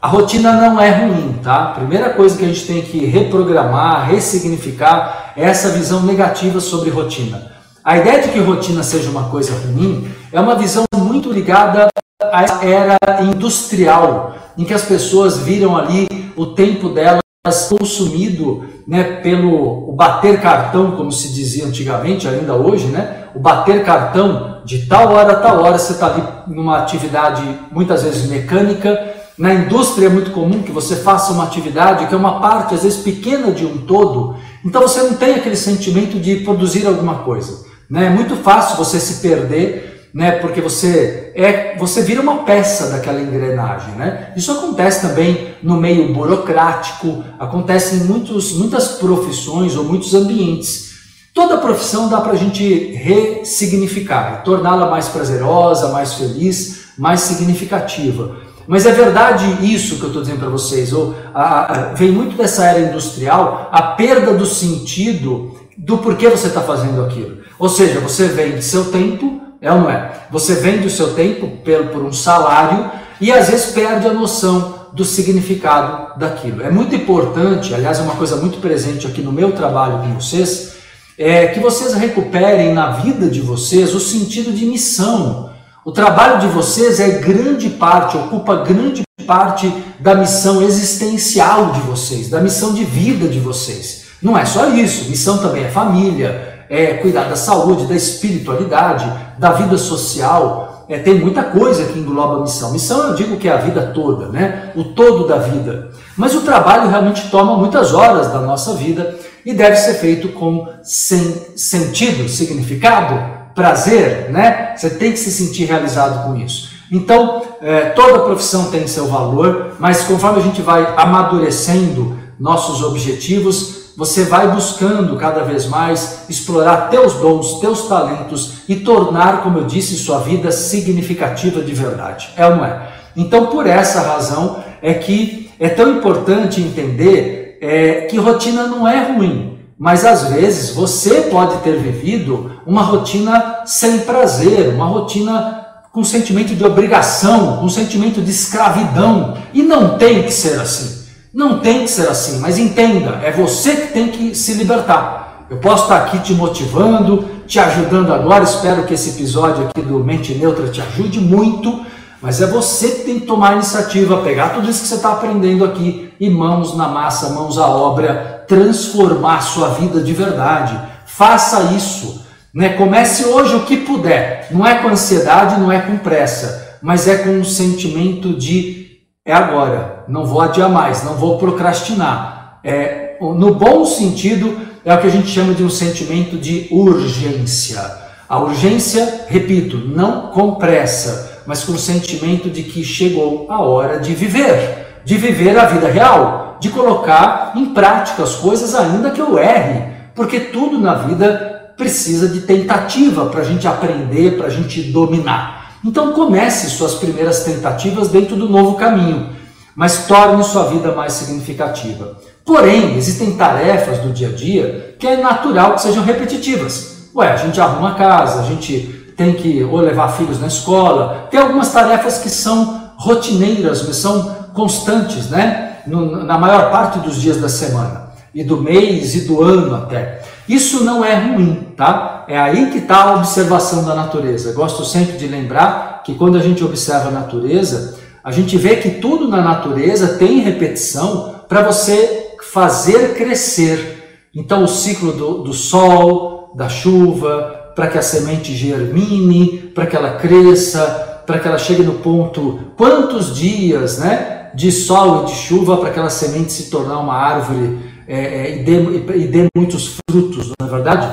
A 0.00 0.08
rotina 0.08 0.52
não 0.52 0.80
é 0.80 0.90
ruim, 0.90 1.38
tá? 1.42 1.66
Primeira 1.66 2.10
coisa 2.10 2.36
que 2.36 2.44
a 2.44 2.48
gente 2.48 2.66
tem 2.66 2.82
que 2.82 3.04
reprogramar, 3.06 4.08
ressignificar 4.08 5.32
é 5.36 5.44
essa 5.44 5.70
visão 5.70 6.02
negativa 6.02 6.60
sobre 6.60 6.90
rotina. 6.90 7.52
A 7.84 7.98
ideia 7.98 8.22
de 8.22 8.28
que 8.28 8.38
rotina 8.38 8.80
seja 8.84 9.10
uma 9.10 9.24
coisa 9.24 9.52
ruim 9.66 10.08
é 10.30 10.38
uma 10.38 10.54
visão 10.54 10.84
muito 10.96 11.32
ligada 11.32 11.88
à 12.22 12.64
era 12.64 13.22
industrial, 13.22 14.36
em 14.56 14.64
que 14.64 14.72
as 14.72 14.84
pessoas 14.84 15.38
viram 15.38 15.76
ali 15.76 16.06
o 16.36 16.46
tempo 16.46 16.90
delas 16.90 17.22
consumido 17.68 18.64
né, 18.86 19.02
pelo 19.20 19.90
o 19.90 19.92
bater 19.96 20.40
cartão, 20.40 20.92
como 20.92 21.10
se 21.10 21.32
dizia 21.32 21.66
antigamente, 21.66 22.28
ainda 22.28 22.54
hoje, 22.54 22.86
né? 22.86 23.24
O 23.34 23.40
bater 23.40 23.84
cartão 23.84 24.62
de 24.64 24.86
tal 24.86 25.12
hora 25.12 25.32
a 25.32 25.40
tal 25.40 25.60
hora 25.60 25.76
você 25.76 25.94
está 25.94 26.06
ali 26.06 26.22
numa 26.46 26.78
atividade 26.78 27.42
muitas 27.72 28.04
vezes 28.04 28.30
mecânica. 28.30 29.12
Na 29.36 29.52
indústria 29.52 30.06
é 30.06 30.08
muito 30.08 30.30
comum 30.30 30.62
que 30.62 30.70
você 30.70 30.94
faça 30.94 31.32
uma 31.32 31.42
atividade 31.42 32.06
que 32.06 32.14
é 32.14 32.16
uma 32.18 32.38
parte, 32.38 32.76
às 32.76 32.84
vezes, 32.84 33.02
pequena 33.02 33.50
de 33.50 33.66
um 33.66 33.78
todo, 33.78 34.36
então 34.64 34.82
você 34.82 35.02
não 35.02 35.14
tem 35.14 35.34
aquele 35.34 35.56
sentimento 35.56 36.20
de 36.20 36.36
produzir 36.36 36.86
alguma 36.86 37.16
coisa. 37.20 37.71
Né? 37.92 38.06
É 38.06 38.10
muito 38.10 38.34
fácil 38.36 38.76
você 38.76 38.98
se 38.98 39.20
perder 39.20 39.92
né? 40.12 40.32
Porque 40.32 40.60
você 40.60 41.32
é, 41.34 41.76
você 41.78 42.02
vira 42.02 42.20
uma 42.20 42.42
peça 42.42 42.90
daquela 42.90 43.20
engrenagem, 43.20 43.94
né? 43.94 44.32
Isso 44.36 44.52
acontece 44.52 45.00
também 45.00 45.54
no 45.62 45.80
meio 45.80 46.12
burocrático, 46.12 47.24
acontece 47.38 47.96
em 47.96 48.04
muitos, 48.04 48.52
muitas 48.52 48.88
profissões 48.88 49.74
ou 49.74 49.84
muitos 49.84 50.14
ambientes. 50.14 50.92
Toda 51.34 51.58
profissão 51.58 52.10
dá 52.10 52.20
para 52.20 52.32
a 52.32 52.36
gente 52.36 52.92
ressignificar, 52.92 54.42
torná-la 54.44 54.90
mais 54.90 55.08
prazerosa, 55.08 55.88
mais 55.88 56.12
feliz, 56.14 56.92
mais 56.98 57.20
significativa. 57.20 58.36
Mas 58.68 58.84
é 58.84 58.92
verdade 58.92 59.46
isso 59.62 59.96
que 59.96 60.02
eu 60.02 60.08
estou 60.08 60.22
dizendo 60.22 60.40
para 60.40 60.50
vocês, 60.50 60.92
ou, 60.92 61.14
a, 61.34 61.72
a, 61.72 61.94
vem 61.94 62.12
muito 62.12 62.36
dessa 62.36 62.66
era 62.66 62.80
industrial, 62.80 63.70
a 63.72 63.82
perda 63.82 64.34
do 64.34 64.44
sentido 64.44 65.56
do 65.76 65.98
porquê 65.98 66.28
você 66.28 66.48
está 66.48 66.60
fazendo 66.60 67.02
aquilo. 67.02 67.41
Ou 67.62 67.68
seja, 67.68 68.00
você 68.00 68.26
vende 68.26 68.60
seu 68.60 68.86
tempo 68.86 69.40
é 69.60 69.72
ou 69.72 69.82
não 69.82 69.88
é? 69.88 70.10
Você 70.32 70.56
vende 70.56 70.88
o 70.88 70.90
seu 70.90 71.14
tempo 71.14 71.48
por 71.92 72.02
um 72.02 72.12
salário 72.12 72.90
e 73.20 73.30
às 73.30 73.48
vezes 73.48 73.66
perde 73.66 74.08
a 74.08 74.12
noção 74.12 74.88
do 74.92 75.04
significado 75.04 76.18
daquilo. 76.18 76.64
É 76.64 76.70
muito 76.72 76.92
importante, 76.92 77.72
aliás, 77.72 78.00
é 78.00 78.02
uma 78.02 78.16
coisa 78.16 78.34
muito 78.34 78.58
presente 78.58 79.06
aqui 79.06 79.22
no 79.22 79.30
meu 79.30 79.52
trabalho 79.52 79.98
com 79.98 80.20
vocês, 80.20 80.72
é 81.16 81.46
que 81.46 81.60
vocês 81.60 81.94
recuperem 81.94 82.74
na 82.74 82.90
vida 82.90 83.28
de 83.28 83.40
vocês 83.40 83.94
o 83.94 84.00
sentido 84.00 84.52
de 84.52 84.66
missão. 84.66 85.50
O 85.84 85.92
trabalho 85.92 86.40
de 86.40 86.48
vocês 86.48 86.98
é 86.98 87.20
grande 87.20 87.70
parte, 87.70 88.16
ocupa 88.16 88.56
grande 88.56 89.04
parte 89.24 89.72
da 90.00 90.16
missão 90.16 90.60
existencial 90.60 91.70
de 91.70 91.80
vocês, 91.82 92.28
da 92.28 92.40
missão 92.40 92.74
de 92.74 92.82
vida 92.82 93.28
de 93.28 93.38
vocês. 93.38 94.06
Não 94.20 94.36
é 94.36 94.44
só 94.44 94.68
isso, 94.70 95.08
missão 95.08 95.38
também 95.38 95.62
é 95.62 95.70
família, 95.70 96.51
é 96.72 96.94
cuidar 96.94 97.24
da 97.24 97.36
saúde, 97.36 97.84
da 97.84 97.94
espiritualidade, 97.94 99.04
da 99.38 99.52
vida 99.52 99.76
social. 99.76 100.86
É, 100.88 100.98
tem 100.98 101.20
muita 101.20 101.42
coisa 101.42 101.84
que 101.84 101.98
engloba 101.98 102.38
a 102.38 102.40
missão. 102.40 102.72
Missão 102.72 103.08
eu 103.08 103.14
digo 103.14 103.36
que 103.36 103.46
é 103.46 103.52
a 103.52 103.58
vida 103.58 103.92
toda, 103.94 104.28
né? 104.28 104.72
o 104.74 104.82
todo 104.82 105.28
da 105.28 105.36
vida. 105.36 105.90
Mas 106.16 106.34
o 106.34 106.40
trabalho 106.40 106.88
realmente 106.88 107.30
toma 107.30 107.58
muitas 107.58 107.92
horas 107.92 108.32
da 108.32 108.40
nossa 108.40 108.72
vida 108.72 109.14
e 109.44 109.52
deve 109.52 109.76
ser 109.76 109.94
feito 109.94 110.30
com 110.30 110.66
sen 110.82 111.34
sentido, 111.54 112.26
significado, 112.26 113.20
prazer, 113.54 114.30
né? 114.30 114.72
Você 114.74 114.88
tem 114.88 115.12
que 115.12 115.18
se 115.18 115.30
sentir 115.30 115.64
realizado 115.64 116.24
com 116.24 116.36
isso. 116.36 116.70
Então, 116.90 117.42
é, 117.60 117.90
toda 117.90 118.20
profissão 118.20 118.70
tem 118.70 118.86
seu 118.86 119.06
valor, 119.08 119.74
mas 119.78 120.04
conforme 120.04 120.38
a 120.38 120.42
gente 120.42 120.62
vai 120.62 120.94
amadurecendo 120.96 122.16
nossos 122.40 122.82
objetivos, 122.82 123.81
você 123.96 124.24
vai 124.24 124.48
buscando 124.48 125.16
cada 125.16 125.42
vez 125.44 125.66
mais 125.66 126.24
explorar 126.28 126.88
teus 126.88 127.14
dons, 127.14 127.60
teus 127.60 127.86
talentos 127.88 128.62
e 128.68 128.76
tornar, 128.76 129.42
como 129.42 129.58
eu 129.58 129.64
disse, 129.64 129.96
sua 129.96 130.18
vida 130.20 130.50
significativa 130.50 131.60
de 131.60 131.74
verdade. 131.74 132.30
É 132.36 132.46
ou 132.46 132.56
não 132.56 132.64
é? 132.64 132.88
Então, 133.16 133.46
por 133.46 133.66
essa 133.66 134.00
razão 134.00 134.62
é 134.80 134.94
que 134.94 135.50
é 135.60 135.68
tão 135.68 135.96
importante 135.96 136.60
entender 136.60 137.58
é, 137.60 138.02
que 138.02 138.16
rotina 138.16 138.66
não 138.66 138.88
é 138.88 139.12
ruim, 139.12 139.58
mas 139.78 140.04
às 140.04 140.28
vezes 140.28 140.74
você 140.74 141.22
pode 141.22 141.58
ter 141.58 141.76
vivido 141.76 142.52
uma 142.66 142.82
rotina 142.82 143.60
sem 143.64 144.00
prazer, 144.00 144.68
uma 144.74 144.86
rotina 144.86 145.62
com 145.92 146.02
sentimento 146.02 146.54
de 146.54 146.64
obrigação, 146.64 147.58
com 147.58 147.68
sentimento 147.68 148.20
de 148.22 148.30
escravidão, 148.30 149.36
e 149.52 149.62
não 149.62 149.98
tem 149.98 150.22
que 150.22 150.32
ser 150.32 150.58
assim. 150.58 151.01
Não 151.32 151.60
tem 151.60 151.80
que 151.80 151.88
ser 151.88 152.08
assim, 152.08 152.40
mas 152.40 152.58
entenda, 152.58 153.20
é 153.22 153.32
você 153.32 153.74
que 153.74 153.92
tem 153.92 154.08
que 154.08 154.34
se 154.34 154.52
libertar. 154.54 155.46
Eu 155.48 155.56
posso 155.58 155.84
estar 155.84 155.96
aqui 155.98 156.18
te 156.18 156.34
motivando, 156.34 157.26
te 157.46 157.58
ajudando 157.58 158.12
agora. 158.12 158.44
Espero 158.44 158.84
que 158.84 158.94
esse 158.94 159.10
episódio 159.10 159.66
aqui 159.66 159.80
do 159.80 160.02
Mente 160.02 160.34
Neutra 160.34 160.68
te 160.68 160.80
ajude 160.80 161.20
muito. 161.20 161.84
Mas 162.20 162.40
é 162.40 162.46
você 162.46 162.88
que 162.88 163.04
tem 163.04 163.20
que 163.20 163.26
tomar 163.26 163.50
a 163.50 163.54
iniciativa, 163.54 164.22
pegar 164.22 164.50
tudo 164.50 164.70
isso 164.70 164.82
que 164.82 164.88
você 164.88 164.94
está 164.94 165.12
aprendendo 165.12 165.64
aqui 165.64 166.12
e 166.20 166.30
mãos 166.30 166.76
na 166.76 166.86
massa, 166.86 167.30
mãos 167.30 167.58
à 167.58 167.66
obra, 167.66 168.44
transformar 168.46 169.40
sua 169.40 169.70
vida 169.70 170.00
de 170.00 170.12
verdade. 170.12 170.78
Faça 171.04 171.74
isso. 171.74 172.24
Né? 172.54 172.70
Comece 172.70 173.24
hoje 173.24 173.56
o 173.56 173.64
que 173.64 173.78
puder. 173.78 174.48
Não 174.50 174.66
é 174.66 174.76
com 174.76 174.88
ansiedade, 174.88 175.60
não 175.60 175.72
é 175.72 175.80
com 175.80 175.96
pressa, 175.98 176.78
mas 176.82 177.08
é 177.08 177.18
com 177.18 177.30
um 177.30 177.44
sentimento 177.44 178.34
de 178.34 178.82
é 179.24 179.32
agora, 179.32 179.91
não 180.08 180.24
vou 180.24 180.40
adiar 180.40 180.68
mais, 180.68 181.04
não 181.04 181.14
vou 181.14 181.38
procrastinar. 181.38 182.58
É, 182.64 183.16
no 183.20 183.54
bom 183.54 183.84
sentido, 183.84 184.58
é 184.84 184.94
o 184.94 185.00
que 185.00 185.06
a 185.06 185.10
gente 185.10 185.28
chama 185.28 185.54
de 185.54 185.62
um 185.62 185.70
sentimento 185.70 186.36
de 186.36 186.68
urgência. 186.70 187.80
A 188.28 188.38
urgência, 188.38 189.26
repito, 189.28 189.76
não 189.76 190.28
com 190.28 190.54
pressa, 190.54 191.42
mas 191.46 191.64
com 191.64 191.72
o 191.72 191.78
sentimento 191.78 192.48
de 192.48 192.62
que 192.62 192.82
chegou 192.82 193.46
a 193.48 193.60
hora 193.60 193.98
de 193.98 194.14
viver, 194.14 195.00
de 195.04 195.16
viver 195.16 195.58
a 195.58 195.66
vida 195.66 195.88
real, 195.88 196.56
de 196.60 196.70
colocar 196.70 197.52
em 197.54 197.66
prática 197.66 198.22
as 198.22 198.36
coisas 198.36 198.74
ainda 198.74 199.10
que 199.10 199.20
eu 199.20 199.38
erre, 199.38 199.92
porque 200.14 200.38
tudo 200.40 200.78
na 200.78 200.94
vida 200.94 201.72
precisa 201.76 202.28
de 202.28 202.42
tentativa 202.42 203.26
para 203.26 203.40
a 203.40 203.44
gente 203.44 203.66
aprender, 203.66 204.36
para 204.36 204.46
a 204.46 204.50
gente 204.50 204.82
dominar. 204.82 205.76
Então 205.84 206.12
comece 206.12 206.70
suas 206.70 206.94
primeiras 206.94 207.42
tentativas 207.44 208.08
dentro 208.08 208.36
do 208.36 208.48
novo 208.48 208.76
caminho, 208.76 209.30
mas 209.74 210.06
torne 210.06 210.42
sua 210.44 210.64
vida 210.64 210.92
mais 210.92 211.12
significativa. 211.12 212.16
Porém, 212.44 212.96
existem 212.96 213.36
tarefas 213.36 213.98
do 213.98 214.10
dia 214.10 214.28
a 214.28 214.32
dia 214.32 214.96
que 214.98 215.06
é 215.06 215.16
natural 215.16 215.74
que 215.74 215.82
sejam 215.82 216.04
repetitivas. 216.04 217.10
Ué, 217.14 217.30
a 217.30 217.36
gente 217.36 217.60
arruma 217.60 217.90
a 217.90 217.94
casa, 217.94 218.40
a 218.40 218.44
gente 218.44 219.12
tem 219.16 219.34
que 219.34 219.62
ou 219.62 219.80
levar 219.80 220.08
filhos 220.08 220.40
na 220.40 220.46
escola, 220.46 221.28
tem 221.30 221.38
algumas 221.40 221.72
tarefas 221.72 222.18
que 222.18 222.30
são 222.30 222.90
rotineiras, 222.96 223.82
que 223.82 223.94
são 223.94 224.34
constantes, 224.54 225.28
né? 225.28 225.78
Na 225.86 226.38
maior 226.38 226.70
parte 226.70 226.98
dos 227.00 227.20
dias 227.20 227.38
da 227.38 227.48
semana 227.48 228.12
e 228.34 228.42
do 228.42 228.56
mês 228.56 229.14
e 229.14 229.20
do 229.22 229.42
ano 229.42 229.74
até. 229.74 230.22
Isso 230.48 230.84
não 230.84 231.04
é 231.04 231.14
ruim, 231.14 231.68
tá? 231.76 232.24
É 232.28 232.38
aí 232.38 232.70
que 232.70 232.78
está 232.78 233.04
a 233.04 233.14
observação 233.16 233.84
da 233.84 233.94
natureza. 233.94 234.52
Gosto 234.52 234.84
sempre 234.84 235.16
de 235.16 235.26
lembrar 235.26 236.02
que 236.04 236.14
quando 236.14 236.36
a 236.36 236.40
gente 236.40 236.64
observa 236.64 237.08
a 237.08 237.12
natureza, 237.12 237.98
a 238.24 238.30
gente 238.30 238.56
vê 238.56 238.76
que 238.76 238.90
tudo 239.00 239.28
na 239.28 239.42
natureza 239.42 240.18
tem 240.18 240.40
repetição 240.40 241.34
para 241.48 241.62
você 241.62 242.36
fazer 242.52 243.14
crescer. 243.14 244.28
Então, 244.34 244.64
o 244.64 244.68
ciclo 244.68 245.12
do, 245.12 245.42
do 245.42 245.52
sol, 245.52 246.52
da 246.54 246.68
chuva, 246.68 247.72
para 247.74 247.88
que 247.88 247.98
a 247.98 248.02
semente 248.02 248.54
germine, 248.54 249.70
para 249.74 249.86
que 249.86 249.96
ela 249.96 250.16
cresça, 250.16 251.22
para 251.26 251.38
que 251.38 251.48
ela 251.48 251.58
chegue 251.58 251.82
no 251.82 251.94
ponto, 251.94 252.60
quantos 252.76 253.34
dias 253.34 253.98
né, 253.98 254.50
de 254.54 254.70
sol 254.70 255.22
e 255.22 255.26
de 255.26 255.34
chuva 255.34 255.76
para 255.76 255.88
aquela 255.88 256.10
semente 256.10 256.52
se 256.52 256.70
tornar 256.70 256.98
uma 256.98 257.14
árvore 257.14 257.78
é, 258.06 258.18
é, 258.18 258.56
e, 258.56 258.64
dê, 258.64 259.16
e 259.16 259.26
dê 259.28 259.46
muitos 259.56 259.98
frutos, 260.10 260.52
não 260.58 260.66
é 260.66 260.70
verdade? 260.70 261.08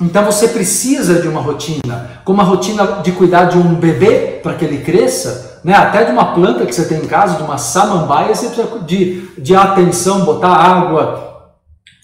Então 0.00 0.24
você 0.24 0.48
precisa 0.48 1.20
de 1.20 1.28
uma 1.28 1.40
rotina, 1.40 2.20
como 2.24 2.40
a 2.40 2.44
rotina 2.44 3.00
de 3.02 3.12
cuidar 3.12 3.44
de 3.44 3.56
um 3.56 3.74
bebê 3.74 4.40
para 4.42 4.54
que 4.54 4.64
ele 4.64 4.78
cresça, 4.78 5.55
né? 5.66 5.74
até 5.74 6.04
de 6.04 6.12
uma 6.12 6.26
planta 6.26 6.64
que 6.64 6.72
você 6.72 6.86
tem 6.86 6.98
em 6.98 7.08
casa, 7.08 7.38
de 7.38 7.42
uma 7.42 7.58
samambaia, 7.58 8.32
você 8.32 8.46
precisa 8.46 8.78
de, 8.86 9.28
de 9.36 9.56
atenção, 9.56 10.24
botar 10.24 10.52
água, 10.52 11.54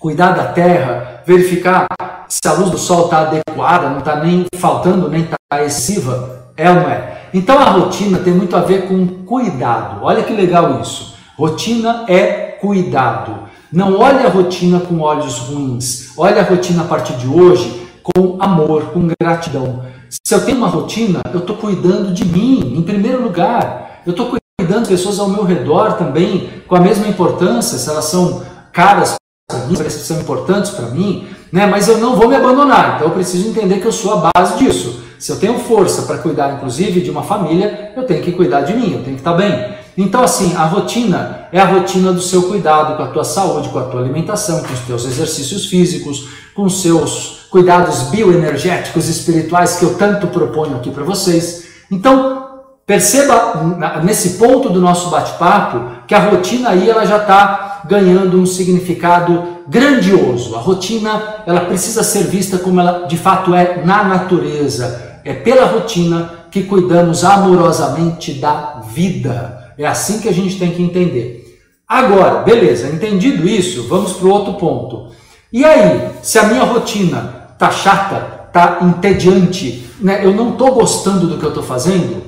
cuidar 0.01 0.33
da 0.33 0.47
terra, 0.47 1.23
verificar 1.25 1.87
se 2.27 2.41
a 2.49 2.55
luz 2.55 2.71
do 2.71 2.79
sol 2.79 3.05
está 3.05 3.21
adequada, 3.21 3.89
não 3.89 4.01
está 4.01 4.17
nem 4.17 4.47
faltando, 4.57 5.09
nem 5.09 5.23
está 5.23 5.65
excessiva, 5.65 6.49
é 6.57 6.69
ou 6.71 6.75
não 6.75 6.89
é? 6.91 7.29
Então 7.33 7.57
a 7.57 7.71
rotina 7.71 8.19
tem 8.19 8.33
muito 8.33 8.57
a 8.57 8.63
ver 8.63 8.89
com 8.89 9.07
cuidado. 9.25 10.01
Olha 10.03 10.25
que 10.25 10.33
legal 10.33 10.81
isso. 10.81 11.15
Rotina 11.39 12.05
é 12.09 12.59
cuidado. 12.61 13.45
Não 13.73 13.97
olhe 13.97 14.27
a 14.27 14.29
rotina 14.29 14.81
com 14.81 14.99
olhos 14.99 15.39
ruins. 15.39 16.19
Olhe 16.19 16.39
a 16.39 16.43
rotina 16.43 16.83
a 16.83 16.87
partir 16.87 17.13
de 17.13 17.29
hoje 17.29 17.87
com 18.03 18.39
amor, 18.41 18.87
com 18.87 19.09
gratidão. 19.21 19.85
Se 20.25 20.35
eu 20.35 20.45
tenho 20.45 20.59
uma 20.59 20.69
rotina, 20.69 21.23
eu 21.33 21.41
estou 21.41 21.57
cuidando 21.57 22.13
de 22.13 22.23
mim, 22.27 22.75
em 22.77 22.83
primeiro 22.83 23.23
lugar. 23.23 24.03
Eu 24.05 24.11
estou 24.11 24.27
cuidando 24.59 24.81
das 24.81 24.89
pessoas 24.89 25.19
ao 25.19 25.29
meu 25.29 25.43
redor 25.43 25.95
também, 25.95 26.51
com 26.69 26.77
a 26.77 26.81
mesma 26.81 27.09
importância, 27.09 27.79
se 27.79 27.89
elas 27.89 28.05
são 28.05 28.43
caras 28.73 29.15
para 29.49 29.61
mim, 29.61 29.75
se 29.75 29.91
são 29.91 30.21
importantes 30.21 30.71
para 30.73 30.87
mim, 30.87 31.27
né? 31.51 31.65
mas 31.65 31.89
eu 31.89 31.97
não 31.97 32.15
vou 32.15 32.29
me 32.29 32.37
abandonar. 32.37 32.97
Então 32.97 33.09
eu 33.09 33.15
preciso 33.15 33.49
entender 33.49 33.81
que 33.81 33.87
eu 33.87 33.93
sou 33.93 34.13
a 34.13 34.31
base 34.35 34.59
disso. 34.59 35.03
Se 35.19 35.33
eu 35.33 35.39
tenho 35.39 35.59
força 35.59 36.03
para 36.03 36.19
cuidar, 36.19 36.55
inclusive, 36.55 37.01
de 37.01 37.11
uma 37.11 37.23
família, 37.23 37.93
eu 37.97 38.05
tenho 38.05 38.23
que 38.23 38.33
cuidar 38.33 38.63
de 38.63 38.75
mim, 38.75 38.93
eu 38.93 39.03
tenho 39.03 39.17
que 39.17 39.21
estar 39.21 39.35
bem. 39.35 39.77
Então, 39.97 40.23
assim, 40.23 40.55
a 40.57 40.65
rotina 40.65 41.49
é 41.53 41.61
a 41.61 41.65
rotina 41.65 42.13
do 42.13 42.21
seu 42.21 42.43
cuidado 42.43 42.97
com 42.97 43.03
a 43.03 43.09
tua 43.09 43.25
saúde, 43.25 43.69
com 43.71 43.79
a 43.79 43.85
tua 43.85 44.01
alimentação, 44.01 44.63
com 44.63 44.73
os 44.73 44.81
teus 44.81 45.07
exercícios 45.07 45.67
físicos, 45.67 46.29
com 46.55 46.65
os 46.65 46.83
seus 46.83 47.42
cuidados 47.53 48.05
bioenergéticos 48.05 49.11
espirituais 49.11 49.77
que 49.77 49.85
eu 49.85 49.95
tanto 49.95 50.27
proponho 50.29 50.77
aqui 50.77 50.91
para 50.91 51.05
vocês. 51.05 51.65
Então, 51.91 52.49
perceba 52.87 54.01
nesse 54.03 54.39
ponto 54.39 54.71
do 54.71 54.81
nosso 54.81 55.11
bate-papo 55.11 56.03
que 56.09 56.15
a 56.15 56.31
rotina 56.31 56.71
aí 56.71 56.89
ela 56.89 57.05
já 57.05 57.19
está 57.19 57.83
ganhando 57.87 58.41
um 58.41 58.47
significado 58.47 59.59
grandioso. 59.69 60.57
A 60.57 60.61
rotina 60.61 61.43
ela 61.47 61.61
precisa 61.61 62.03
ser 62.03 62.25
vista 62.25 62.57
como 62.57 62.81
ela 62.81 63.07
de 63.07 63.19
fato 63.19 63.55
é 63.55 63.85
na 63.85 64.03
natureza. 64.03 65.21
É 65.23 65.35
pela 65.35 65.67
rotina 65.67 66.47
que 66.51 66.63
cuidamos 66.63 67.23
amorosamente 67.23 68.33
da 68.33 68.81
vida. 68.95 69.75
É 69.77 69.87
assim 69.87 70.21
que 70.21 70.29
a 70.29 70.33
gente 70.33 70.59
tem 70.59 70.71
que 70.71 70.83
entender. 70.83 71.61
Agora, 71.87 72.41
beleza, 72.41 72.89
entendido 72.89 73.47
isso, 73.47 73.87
vamos 73.89 74.15
para 74.15 74.27
o 74.27 74.31
outro 74.31 74.55
ponto. 74.55 75.13
E 75.53 75.67
aí, 75.67 76.09
se 76.23 76.39
a 76.39 76.45
minha 76.45 76.65
rotina 76.65 77.42
tá 77.63 77.71
chata, 77.71 78.17
tá 78.53 78.79
entediante, 78.83 79.89
né? 80.01 80.27
eu 80.27 80.35
não 80.35 80.51
estou 80.51 80.75
gostando 80.75 81.29
do 81.29 81.39
que 81.39 81.45
eu 81.45 81.51
estou 81.51 81.63
fazendo, 81.63 82.25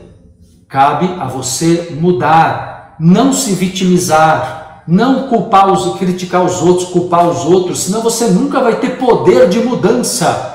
cabe 0.68 1.12
a 1.18 1.26
você 1.26 1.96
mudar, 2.00 2.94
não 3.00 3.32
se 3.32 3.52
vitimizar, 3.52 4.84
não 4.86 5.26
culpar 5.26 5.72
os, 5.72 5.98
criticar 5.98 6.44
os 6.44 6.62
outros, 6.62 6.88
culpar 6.90 7.28
os 7.28 7.44
outros, 7.44 7.80
senão 7.80 8.00
você 8.00 8.28
nunca 8.28 8.60
vai 8.60 8.76
ter 8.76 8.90
poder 8.90 9.48
de 9.48 9.58
mudança. 9.58 10.52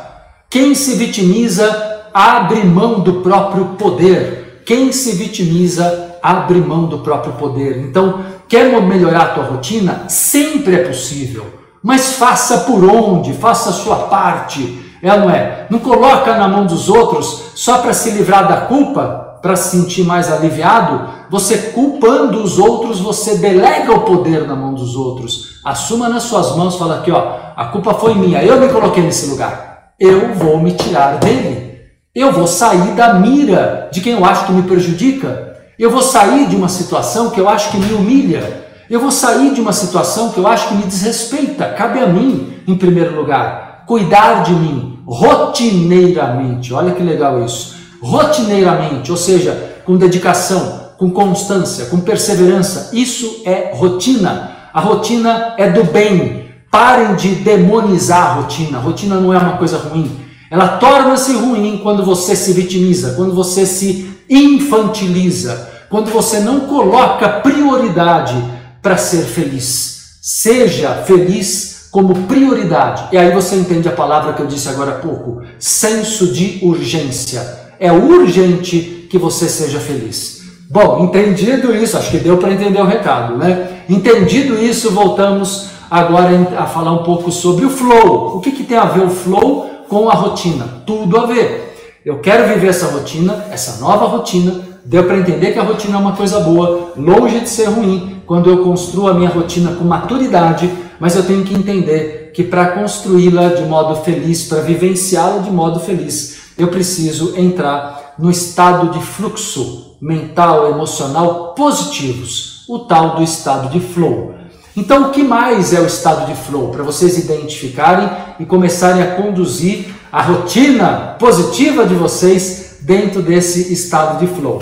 Quem 0.50 0.74
se 0.74 0.96
vitimiza 0.96 2.06
abre 2.14 2.64
mão 2.64 3.02
do 3.02 3.16
próprio 3.16 3.66
poder. 3.78 4.64
Quem 4.66 4.94
se 4.94 5.12
vitimiza 5.12 6.16
abre 6.24 6.60
mão 6.62 6.86
do 6.86 7.00
próprio 7.00 7.34
poder. 7.34 7.80
Então, 7.80 8.24
quer 8.48 8.82
melhorar 8.82 9.24
a 9.24 9.34
tua 9.34 9.44
rotina? 9.44 10.06
Sempre 10.08 10.76
é 10.76 10.84
possível. 10.86 11.59
Mas 11.82 12.14
faça 12.14 12.60
por 12.60 12.84
onde, 12.84 13.34
faça 13.34 13.70
a 13.70 13.74
sua 13.74 13.96
parte. 14.08 14.86
É 15.02 15.18
não 15.18 15.30
é? 15.30 15.66
Não 15.70 15.80
coloca 15.80 16.36
na 16.38 16.48
mão 16.48 16.66
dos 16.66 16.90
outros 16.90 17.52
só 17.56 17.78
para 17.78 17.94
se 17.94 18.12
livrar 18.12 18.48
da 18.48 18.62
culpa, 18.62 19.38
para 19.42 19.56
se 19.56 19.78
sentir 19.78 20.04
mais 20.04 20.32
aliviado. 20.32 21.08
Você 21.30 21.58
culpando 21.74 22.44
os 22.44 22.60
outros, 22.60 23.00
você 23.00 23.38
delega 23.38 23.94
o 23.94 24.02
poder 24.02 24.46
na 24.46 24.56
mão 24.56 24.74
dos 24.74 24.96
outros. 24.96 25.60
Assuma 25.64 26.10
nas 26.10 26.24
suas 26.24 26.56
mãos, 26.56 26.76
fala 26.76 26.96
aqui, 26.96 27.12
ó, 27.12 27.36
a 27.56 27.66
culpa 27.66 27.94
foi 27.94 28.14
minha, 28.14 28.44
eu 28.44 28.60
me 28.60 28.68
coloquei 28.70 29.04
nesse 29.04 29.28
lugar. 29.28 29.94
Eu 30.00 30.34
vou 30.34 30.60
me 30.60 30.74
tirar 30.74 31.18
dele. 31.18 31.70
Eu 32.14 32.32
vou 32.32 32.48
sair 32.48 32.92
da 32.96 33.14
mira 33.14 33.90
de 33.92 34.02
quem 34.02 34.14
eu 34.14 34.26
acho 34.26 34.46
que 34.46 34.52
me 34.52 34.64
prejudica. 34.64 35.58
Eu 35.78 35.90
vou 35.90 36.02
sair 36.02 36.48
de 36.48 36.56
uma 36.56 36.68
situação 36.68 37.30
que 37.30 37.40
eu 37.40 37.48
acho 37.48 37.72
que 37.72 37.78
me 37.78 37.94
humilha. 37.94 38.69
Eu 38.90 39.00
vou 39.00 39.12
sair 39.12 39.54
de 39.54 39.62
uma 39.62 39.72
situação 39.72 40.32
que 40.32 40.40
eu 40.40 40.48
acho 40.48 40.70
que 40.70 40.74
me 40.74 40.84
desrespeita. 40.84 41.66
Cabe 41.66 42.00
a 42.00 42.08
mim, 42.08 42.56
em 42.68 42.76
primeiro 42.76 43.16
lugar, 43.16 43.84
cuidar 43.86 44.42
de 44.42 44.52
mim 44.52 44.98
rotineiramente. 45.06 46.74
Olha 46.74 46.94
que 46.94 47.04
legal 47.04 47.46
isso. 47.46 47.76
Rotineiramente, 48.02 49.12
ou 49.12 49.18
seja, 49.18 49.76
com 49.86 49.96
dedicação, 49.96 50.90
com 50.98 51.12
constância, 51.12 51.86
com 51.86 52.00
perseverança. 52.00 52.90
Isso 52.92 53.44
é 53.46 53.74
rotina. 53.76 54.54
A 54.74 54.82
rotina 54.82 55.54
é 55.58 55.70
do 55.70 55.84
bem. 55.84 56.50
Parem 56.72 57.16
de 57.16 57.36
demonizar 57.36 58.24
a 58.24 58.34
rotina. 58.34 58.80
A 58.80 58.82
rotina 58.82 59.20
não 59.20 59.32
é 59.32 59.38
uma 59.38 59.58
coisa 59.58 59.78
ruim. 59.78 60.10
Ela 60.50 60.68
torna-se 60.80 61.34
ruim 61.34 61.80
quando 61.84 62.04
você 62.04 62.36
se 62.36 62.54
vitimiza, 62.54 63.14
quando 63.14 63.36
você 63.36 63.68
se 63.68 64.10
infantiliza, 64.28 65.70
quando 65.92 66.10
você 66.10 66.40
não 66.40 66.62
coloca 66.62 67.30
prioridade 67.30 68.59
para 68.82 68.98
ser 68.98 69.24
feliz. 69.24 70.20
Seja 70.22 70.94
feliz 71.06 71.88
como 71.92 72.28
prioridade. 72.28 73.10
E 73.12 73.18
aí 73.18 73.32
você 73.32 73.56
entende 73.56 73.88
a 73.88 73.94
palavra 73.94 74.34
que 74.34 74.42
eu 74.42 74.48
disse 74.48 74.70
agora 74.70 74.92
há 74.92 74.96
pouco: 74.96 75.42
senso 75.58 76.32
de 76.32 76.60
urgência. 76.64 77.60
É 77.80 77.92
urgente 77.92 79.08
que 79.10 79.18
você 79.18 79.48
seja 79.48 79.80
feliz. 79.80 80.40
Bom, 80.70 81.04
entendido 81.04 81.76
isso, 81.76 81.98
acho 81.98 82.12
que 82.12 82.18
deu 82.18 82.38
para 82.38 82.52
entender 82.52 82.80
o 82.80 82.86
recado, 82.86 83.38
né? 83.38 83.84
Entendido 83.90 84.54
isso, 84.62 84.92
voltamos 84.92 85.70
agora 85.90 86.30
a 86.58 86.68
falar 86.68 86.92
um 86.92 87.04
pouco 87.04 87.32
sobre 87.32 87.66
o 87.66 87.70
flow. 87.72 88.38
O 88.38 88.40
que, 88.40 88.52
que 88.52 88.64
tem 88.64 88.78
a 88.78 88.86
ver 88.86 89.04
o 89.04 89.10
flow 89.10 89.86
com 89.90 90.10
a 90.10 90.14
rotina? 90.14 90.84
Tudo 90.86 91.18
a 91.18 91.26
ver. 91.26 91.70
Eu 92.06 92.20
quero 92.20 92.48
viver 92.48 92.68
essa 92.68 92.88
rotina, 92.88 93.46
essa 93.52 93.82
nova 93.82 94.06
rotina. 94.06 94.69
Deu 94.86 95.04
para 95.04 95.18
entender 95.18 95.52
que 95.52 95.60
a 95.60 95.64
rotina 95.64 95.98
é 95.98 96.00
uma 96.00 96.16
coisa 96.16 96.40
boa, 96.40 96.94
longe 96.96 97.40
de 97.42 97.50
ser 97.50 97.66
ruim, 97.66 98.22
quando 98.26 98.50
eu 98.50 98.64
construo 98.64 99.08
a 99.08 99.14
minha 99.14 99.30
rotina 99.30 99.72
com 99.72 99.84
maturidade, 99.84 100.72
mas 101.00 101.16
eu 101.16 101.26
tenho 101.26 101.44
que 101.44 101.54
entender 101.54 102.32
que 102.34 102.44
para 102.44 102.68
construí-la 102.68 103.50
de 103.50 103.64
modo 103.64 103.96
feliz, 104.04 104.48
para 104.48 104.62
vivenciá-la 104.62 105.40
de 105.40 105.52
modo 105.52 105.80
feliz, 105.80 106.38
eu 106.58 106.68
preciso 106.68 107.34
entrar 107.38 108.16
no 108.20 108.30
estado 108.30 108.90
de 108.90 109.02
fluxo 109.04 109.96
mental, 110.02 110.70
emocional 110.70 111.54
positivos, 111.56 112.64
o 112.68 112.80
tal 112.80 113.16
do 113.16 113.24
estado 113.24 113.70
de 113.70 113.80
flow. 113.80 114.36
Então, 114.76 115.08
o 115.08 115.10
que 115.10 115.24
mais 115.24 115.74
é 115.74 115.82
o 115.82 115.86
estado 115.86 116.28
de 116.28 116.36
flow? 116.36 116.70
Para 116.70 116.84
vocês 116.84 117.18
identificarem 117.18 118.10
e 118.40 118.46
começarem 118.46 119.02
a 119.02 119.16
conduzir 119.16 119.88
a 120.12 120.22
rotina 120.22 121.16
positiva 121.20 121.86
de 121.86 121.96
vocês 121.96 122.69
dentro 122.82 123.22
desse 123.22 123.72
estado 123.74 124.20
de 124.20 124.28
flow. 124.28 124.62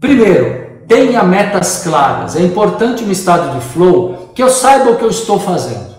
Primeiro, 0.00 0.66
tenha 0.86 1.22
metas 1.22 1.82
claras. 1.82 2.36
É 2.36 2.42
importante 2.42 3.04
no 3.04 3.12
estado 3.12 3.58
de 3.58 3.64
flow 3.66 4.30
que 4.34 4.42
eu 4.42 4.48
saiba 4.48 4.90
o 4.90 4.96
que 4.96 5.04
eu 5.04 5.10
estou 5.10 5.38
fazendo. 5.38 5.96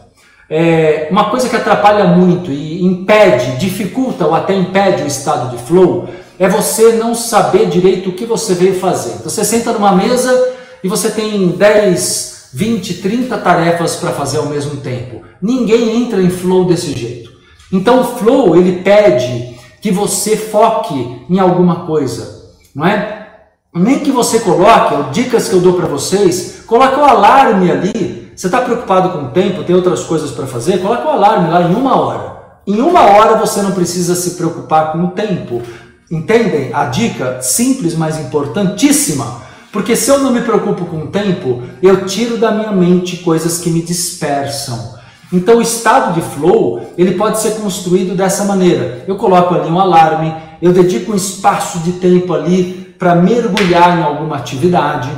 É, 0.50 1.08
uma 1.12 1.30
coisa 1.30 1.50
que 1.50 1.56
atrapalha 1.56 2.06
muito 2.06 2.51
e 2.51 2.84
impede, 2.84 3.58
dificulta 3.58 4.25
ou 4.25 4.34
até 4.34 4.54
impede 4.54 5.04
o 5.04 5.08
estado 5.08 5.56
de 5.56 5.62
flow 5.63 6.08
é 6.39 6.48
você 6.48 6.94
não 6.94 7.13
saber 7.16 7.68
direito 7.68 8.10
o 8.10 8.13
que 8.13 8.25
você 8.25 8.54
veio 8.54 8.80
fazer. 8.80 9.22
Você 9.24 9.44
senta 9.44 9.74
numa 9.74 9.94
mesa 9.94 10.54
e 10.84 10.88
você 10.88 11.10
tem 11.10 11.50
10 11.50 12.38
20, 12.54 12.96
30 12.96 13.38
tarefas 13.38 13.98
para 13.98 14.12
fazer 14.12 14.38
ao 14.38 14.46
mesmo 14.46 14.77
tempo. 14.77 15.22
Ninguém 15.42 16.04
entra 16.04 16.22
em 16.22 16.30
flow 16.30 16.66
desse 16.66 16.94
jeito. 16.98 17.32
Então 17.72 18.01
o 18.01 18.18
flow 18.18 18.56
ele 18.56 18.82
pede 18.82 19.56
que 19.81 19.91
você 19.91 20.36
foque 20.36 21.25
em 21.29 21.39
alguma 21.39 21.86
coisa, 21.86 22.51
não 22.75 22.86
é? 22.86 23.27
Nem 23.74 24.00
que 24.00 24.12
você 24.12 24.39
coloque, 24.39 25.12
dicas 25.12 25.48
que 25.48 25.53
eu 25.53 25.62
dou 25.62 25.74
para 25.74 25.88
vocês, 25.88 26.63
coloque 26.65 27.00
o 27.00 27.05
alarme 27.05 27.69
ali. 27.69 28.31
Você 28.36 28.48
está 28.48 28.62
preocupado 28.62 29.10
com 29.10 29.25
o 29.25 29.31
tempo, 29.31 29.63
tem 29.63 29.75
outras 29.75 30.03
coisas 30.03 30.31
para 30.31 30.48
fazer, 30.48 30.81
coloque 30.81 31.05
o 31.05 31.10
alarme 31.10 31.50
lá 31.50 31.62
em 31.62 31.75
uma 31.75 31.96
hora. 31.96 32.38
Em 32.65 32.81
uma 32.81 33.01
hora 33.01 33.38
você 33.38 33.62
não 33.62 33.72
precisa 33.72 34.15
se 34.15 34.31
preocupar 34.31 34.91
com 34.91 35.05
o 35.05 35.12
tempo. 35.12 35.62
Entendem? 36.10 36.74
A 36.74 36.86
dica 36.86 37.41
simples, 37.41 37.96
mas 37.96 38.19
importantíssima 38.19 39.48
porque 39.77 39.96
se 39.96 40.10
eu 40.10 40.19
não 40.19 40.31
me 40.31 40.41
preocupo 40.41 40.86
com 40.86 41.03
o 41.03 41.07
tempo, 41.07 41.62
eu 41.84 42.05
tiro 42.05 42.38
da 42.38 42.51
minha 42.51 42.72
mente 42.72 43.17
coisas 43.17 43.60
que 43.60 43.69
me 43.69 43.81
dispersam. 43.81 44.97
Então 45.31 45.57
o 45.57 45.62
estado 45.62 46.13
de 46.13 46.22
flow, 46.22 46.81
ele 46.98 47.15
pode 47.15 47.39
ser 47.39 47.55
construído 47.55 48.15
dessa 48.15 48.46
maneira. 48.46 49.03
Eu 49.07 49.17
coloco 49.17 49.53
ali 49.55 49.69
um 49.69 49.79
alarme, 49.79 50.34
eu 50.62 50.72
dedico 50.72 51.12
um 51.12 51.15
espaço 51.15 51.79
de 51.79 51.93
tempo 51.93 52.34
ali 52.34 52.96
para 52.98 53.15
mergulhar 53.15 53.98
em 53.98 54.03
alguma 54.03 54.38
atividade. 54.38 55.10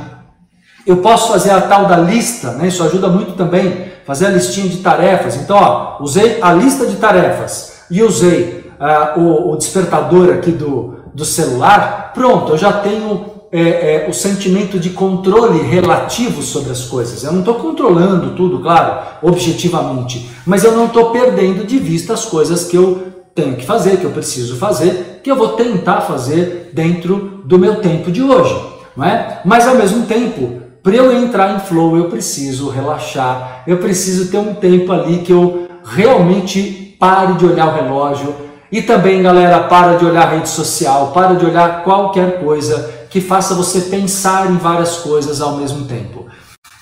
Eu 0.86 0.98
posso 0.98 1.32
fazer 1.32 1.50
a 1.50 1.60
tal 1.60 1.86
da 1.86 1.96
lista, 1.96 2.52
né? 2.52 2.68
Isso 2.68 2.82
ajuda 2.82 3.08
muito 3.08 3.32
também, 3.32 3.90
fazer 4.04 4.26
a 4.26 4.30
listinha 4.30 4.68
de 4.68 4.78
tarefas. 4.78 5.36
Então, 5.36 5.56
ó, 5.56 6.02
usei 6.02 6.38
a 6.42 6.52
lista 6.52 6.86
de 6.86 6.96
tarefas 6.96 7.84
e 7.90 8.02
usei 8.02 8.72
uh, 8.80 9.20
o, 9.20 9.52
o 9.52 9.56
despertador 9.56 10.30
aqui 10.34 10.50
do, 10.50 10.96
do 11.14 11.24
celular. 11.24 12.12
Pronto, 12.14 12.52
eu 12.52 12.58
já 12.58 12.72
tenho 12.72 13.39
é, 13.52 14.04
é, 14.04 14.06
o 14.08 14.12
sentimento 14.12 14.78
de 14.78 14.90
controle 14.90 15.60
relativo 15.62 16.40
sobre 16.40 16.70
as 16.70 16.84
coisas. 16.84 17.24
Eu 17.24 17.32
não 17.32 17.40
estou 17.40 17.54
controlando 17.54 18.30
tudo, 18.36 18.60
claro, 18.60 19.00
objetivamente, 19.22 20.30
mas 20.46 20.62
eu 20.62 20.72
não 20.72 20.86
estou 20.86 21.10
perdendo 21.10 21.66
de 21.66 21.78
vista 21.78 22.12
as 22.12 22.24
coisas 22.24 22.64
que 22.64 22.76
eu 22.76 23.10
tenho 23.34 23.56
que 23.56 23.66
fazer, 23.66 23.96
que 23.96 24.04
eu 24.04 24.10
preciso 24.10 24.56
fazer, 24.56 25.20
que 25.22 25.30
eu 25.30 25.36
vou 25.36 25.48
tentar 25.48 26.02
fazer 26.02 26.70
dentro 26.72 27.42
do 27.44 27.58
meu 27.58 27.76
tempo 27.76 28.10
de 28.10 28.22
hoje. 28.22 28.54
Não 28.96 29.04
é? 29.04 29.40
Mas 29.44 29.66
ao 29.66 29.74
mesmo 29.74 30.06
tempo, 30.06 30.60
para 30.82 30.94
eu 30.94 31.12
entrar 31.12 31.56
em 31.56 31.60
flow, 31.60 31.96
eu 31.96 32.04
preciso 32.04 32.68
relaxar, 32.68 33.64
eu 33.66 33.78
preciso 33.78 34.30
ter 34.30 34.38
um 34.38 34.54
tempo 34.54 34.92
ali 34.92 35.18
que 35.18 35.32
eu 35.32 35.68
realmente 35.84 36.96
pare 36.98 37.34
de 37.34 37.46
olhar 37.46 37.68
o 37.68 37.74
relógio. 37.74 38.34
E 38.70 38.80
também, 38.80 39.20
galera, 39.20 39.64
para 39.64 39.96
de 39.96 40.04
olhar 40.04 40.32
rede 40.32 40.48
social, 40.48 41.10
para 41.12 41.34
de 41.34 41.44
olhar 41.44 41.82
qualquer 41.82 42.40
coisa 42.40 42.99
que 43.10 43.20
faça 43.20 43.54
você 43.54 43.82
pensar 43.82 44.50
em 44.50 44.56
várias 44.56 44.98
coisas 44.98 45.40
ao 45.40 45.56
mesmo 45.56 45.84
tempo. 45.86 46.26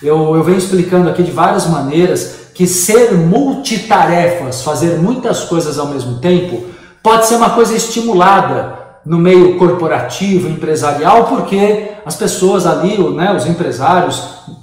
Eu, 0.03 0.37
eu 0.37 0.45
venho 0.45 0.59
explicando 0.59 1.09
aqui 1.09 1.23
de 1.23 1.33
várias 1.33 1.67
maneiras 1.67 2.51
que 2.55 2.67
ser 2.67 3.15
multitarefas, 3.15 4.63
fazer 4.63 4.99
muitas 4.99 5.45
coisas 5.45 5.79
ao 5.79 5.87
mesmo 5.87 6.19
tempo, 6.19 6.67
pode 7.03 7.27
ser 7.27 7.37
uma 7.37 7.51
coisa 7.51 7.75
estimulada 7.75 8.79
no 9.07 9.17
meio 9.17 9.57
corporativo, 9.57 10.49
empresarial, 10.49 11.25
porque 11.25 11.93
as 12.05 12.15
pessoas 12.15 12.67
ali, 12.67 12.99
né, 13.15 13.35
os 13.35 13.47
empresários, 13.47 14.23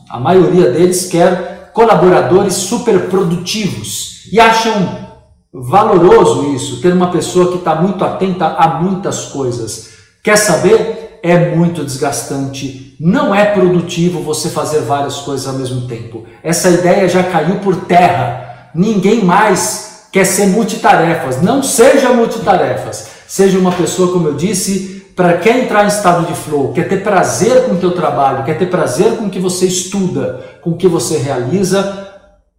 a 0.09 0.19
maioria 0.19 0.69
deles 0.71 1.07
quer 1.07 1.71
colaboradores 1.73 2.53
super 2.53 3.09
produtivos 3.09 4.27
e 4.31 4.39
acham 4.39 5.05
valoroso 5.53 6.53
isso, 6.53 6.81
ter 6.81 6.93
uma 6.93 7.11
pessoa 7.11 7.51
que 7.51 7.57
está 7.57 7.75
muito 7.75 8.03
atenta 8.03 8.45
a 8.45 8.81
muitas 8.81 9.25
coisas. 9.25 9.89
Quer 10.23 10.37
saber? 10.37 11.04
É 11.25 11.55
muito 11.55 11.83
desgastante, 11.83 12.95
não 12.99 13.33
é 13.33 13.45
produtivo 13.45 14.21
você 14.21 14.47
fazer 14.47 14.81
várias 14.81 15.17
coisas 15.17 15.47
ao 15.47 15.55
mesmo 15.55 15.87
tempo. 15.87 16.23
Essa 16.43 16.69
ideia 16.69 17.09
já 17.09 17.23
caiu 17.23 17.55
por 17.61 17.75
terra. 17.87 18.69
Ninguém 18.75 19.25
mais 19.25 20.05
quer 20.11 20.23
ser 20.23 20.45
multitarefas. 20.45 21.41
Não 21.41 21.63
seja 21.63 22.13
multitarefas. 22.13 23.07
Seja 23.27 23.57
uma 23.57 23.71
pessoa, 23.71 24.13
como 24.13 24.27
eu 24.27 24.35
disse, 24.35 25.03
para 25.15 25.39
quem 25.39 25.63
entrar 25.63 25.85
em 25.85 25.87
estado 25.87 26.27
de 26.27 26.35
flow, 26.35 26.73
quer 26.73 26.87
ter 26.87 27.01
prazer 27.01 27.63
com 27.63 27.73
o 27.73 27.77
teu 27.77 27.93
trabalho, 27.93 28.45
quer 28.45 28.59
ter 28.59 28.67
prazer 28.67 29.17
com 29.17 29.25
o 29.25 29.29
que 29.31 29.39
você 29.39 29.65
estuda, 29.65 30.59
com 30.61 30.71
o 30.71 30.77
que 30.77 30.87
você 30.87 31.17
realiza, 31.17 32.07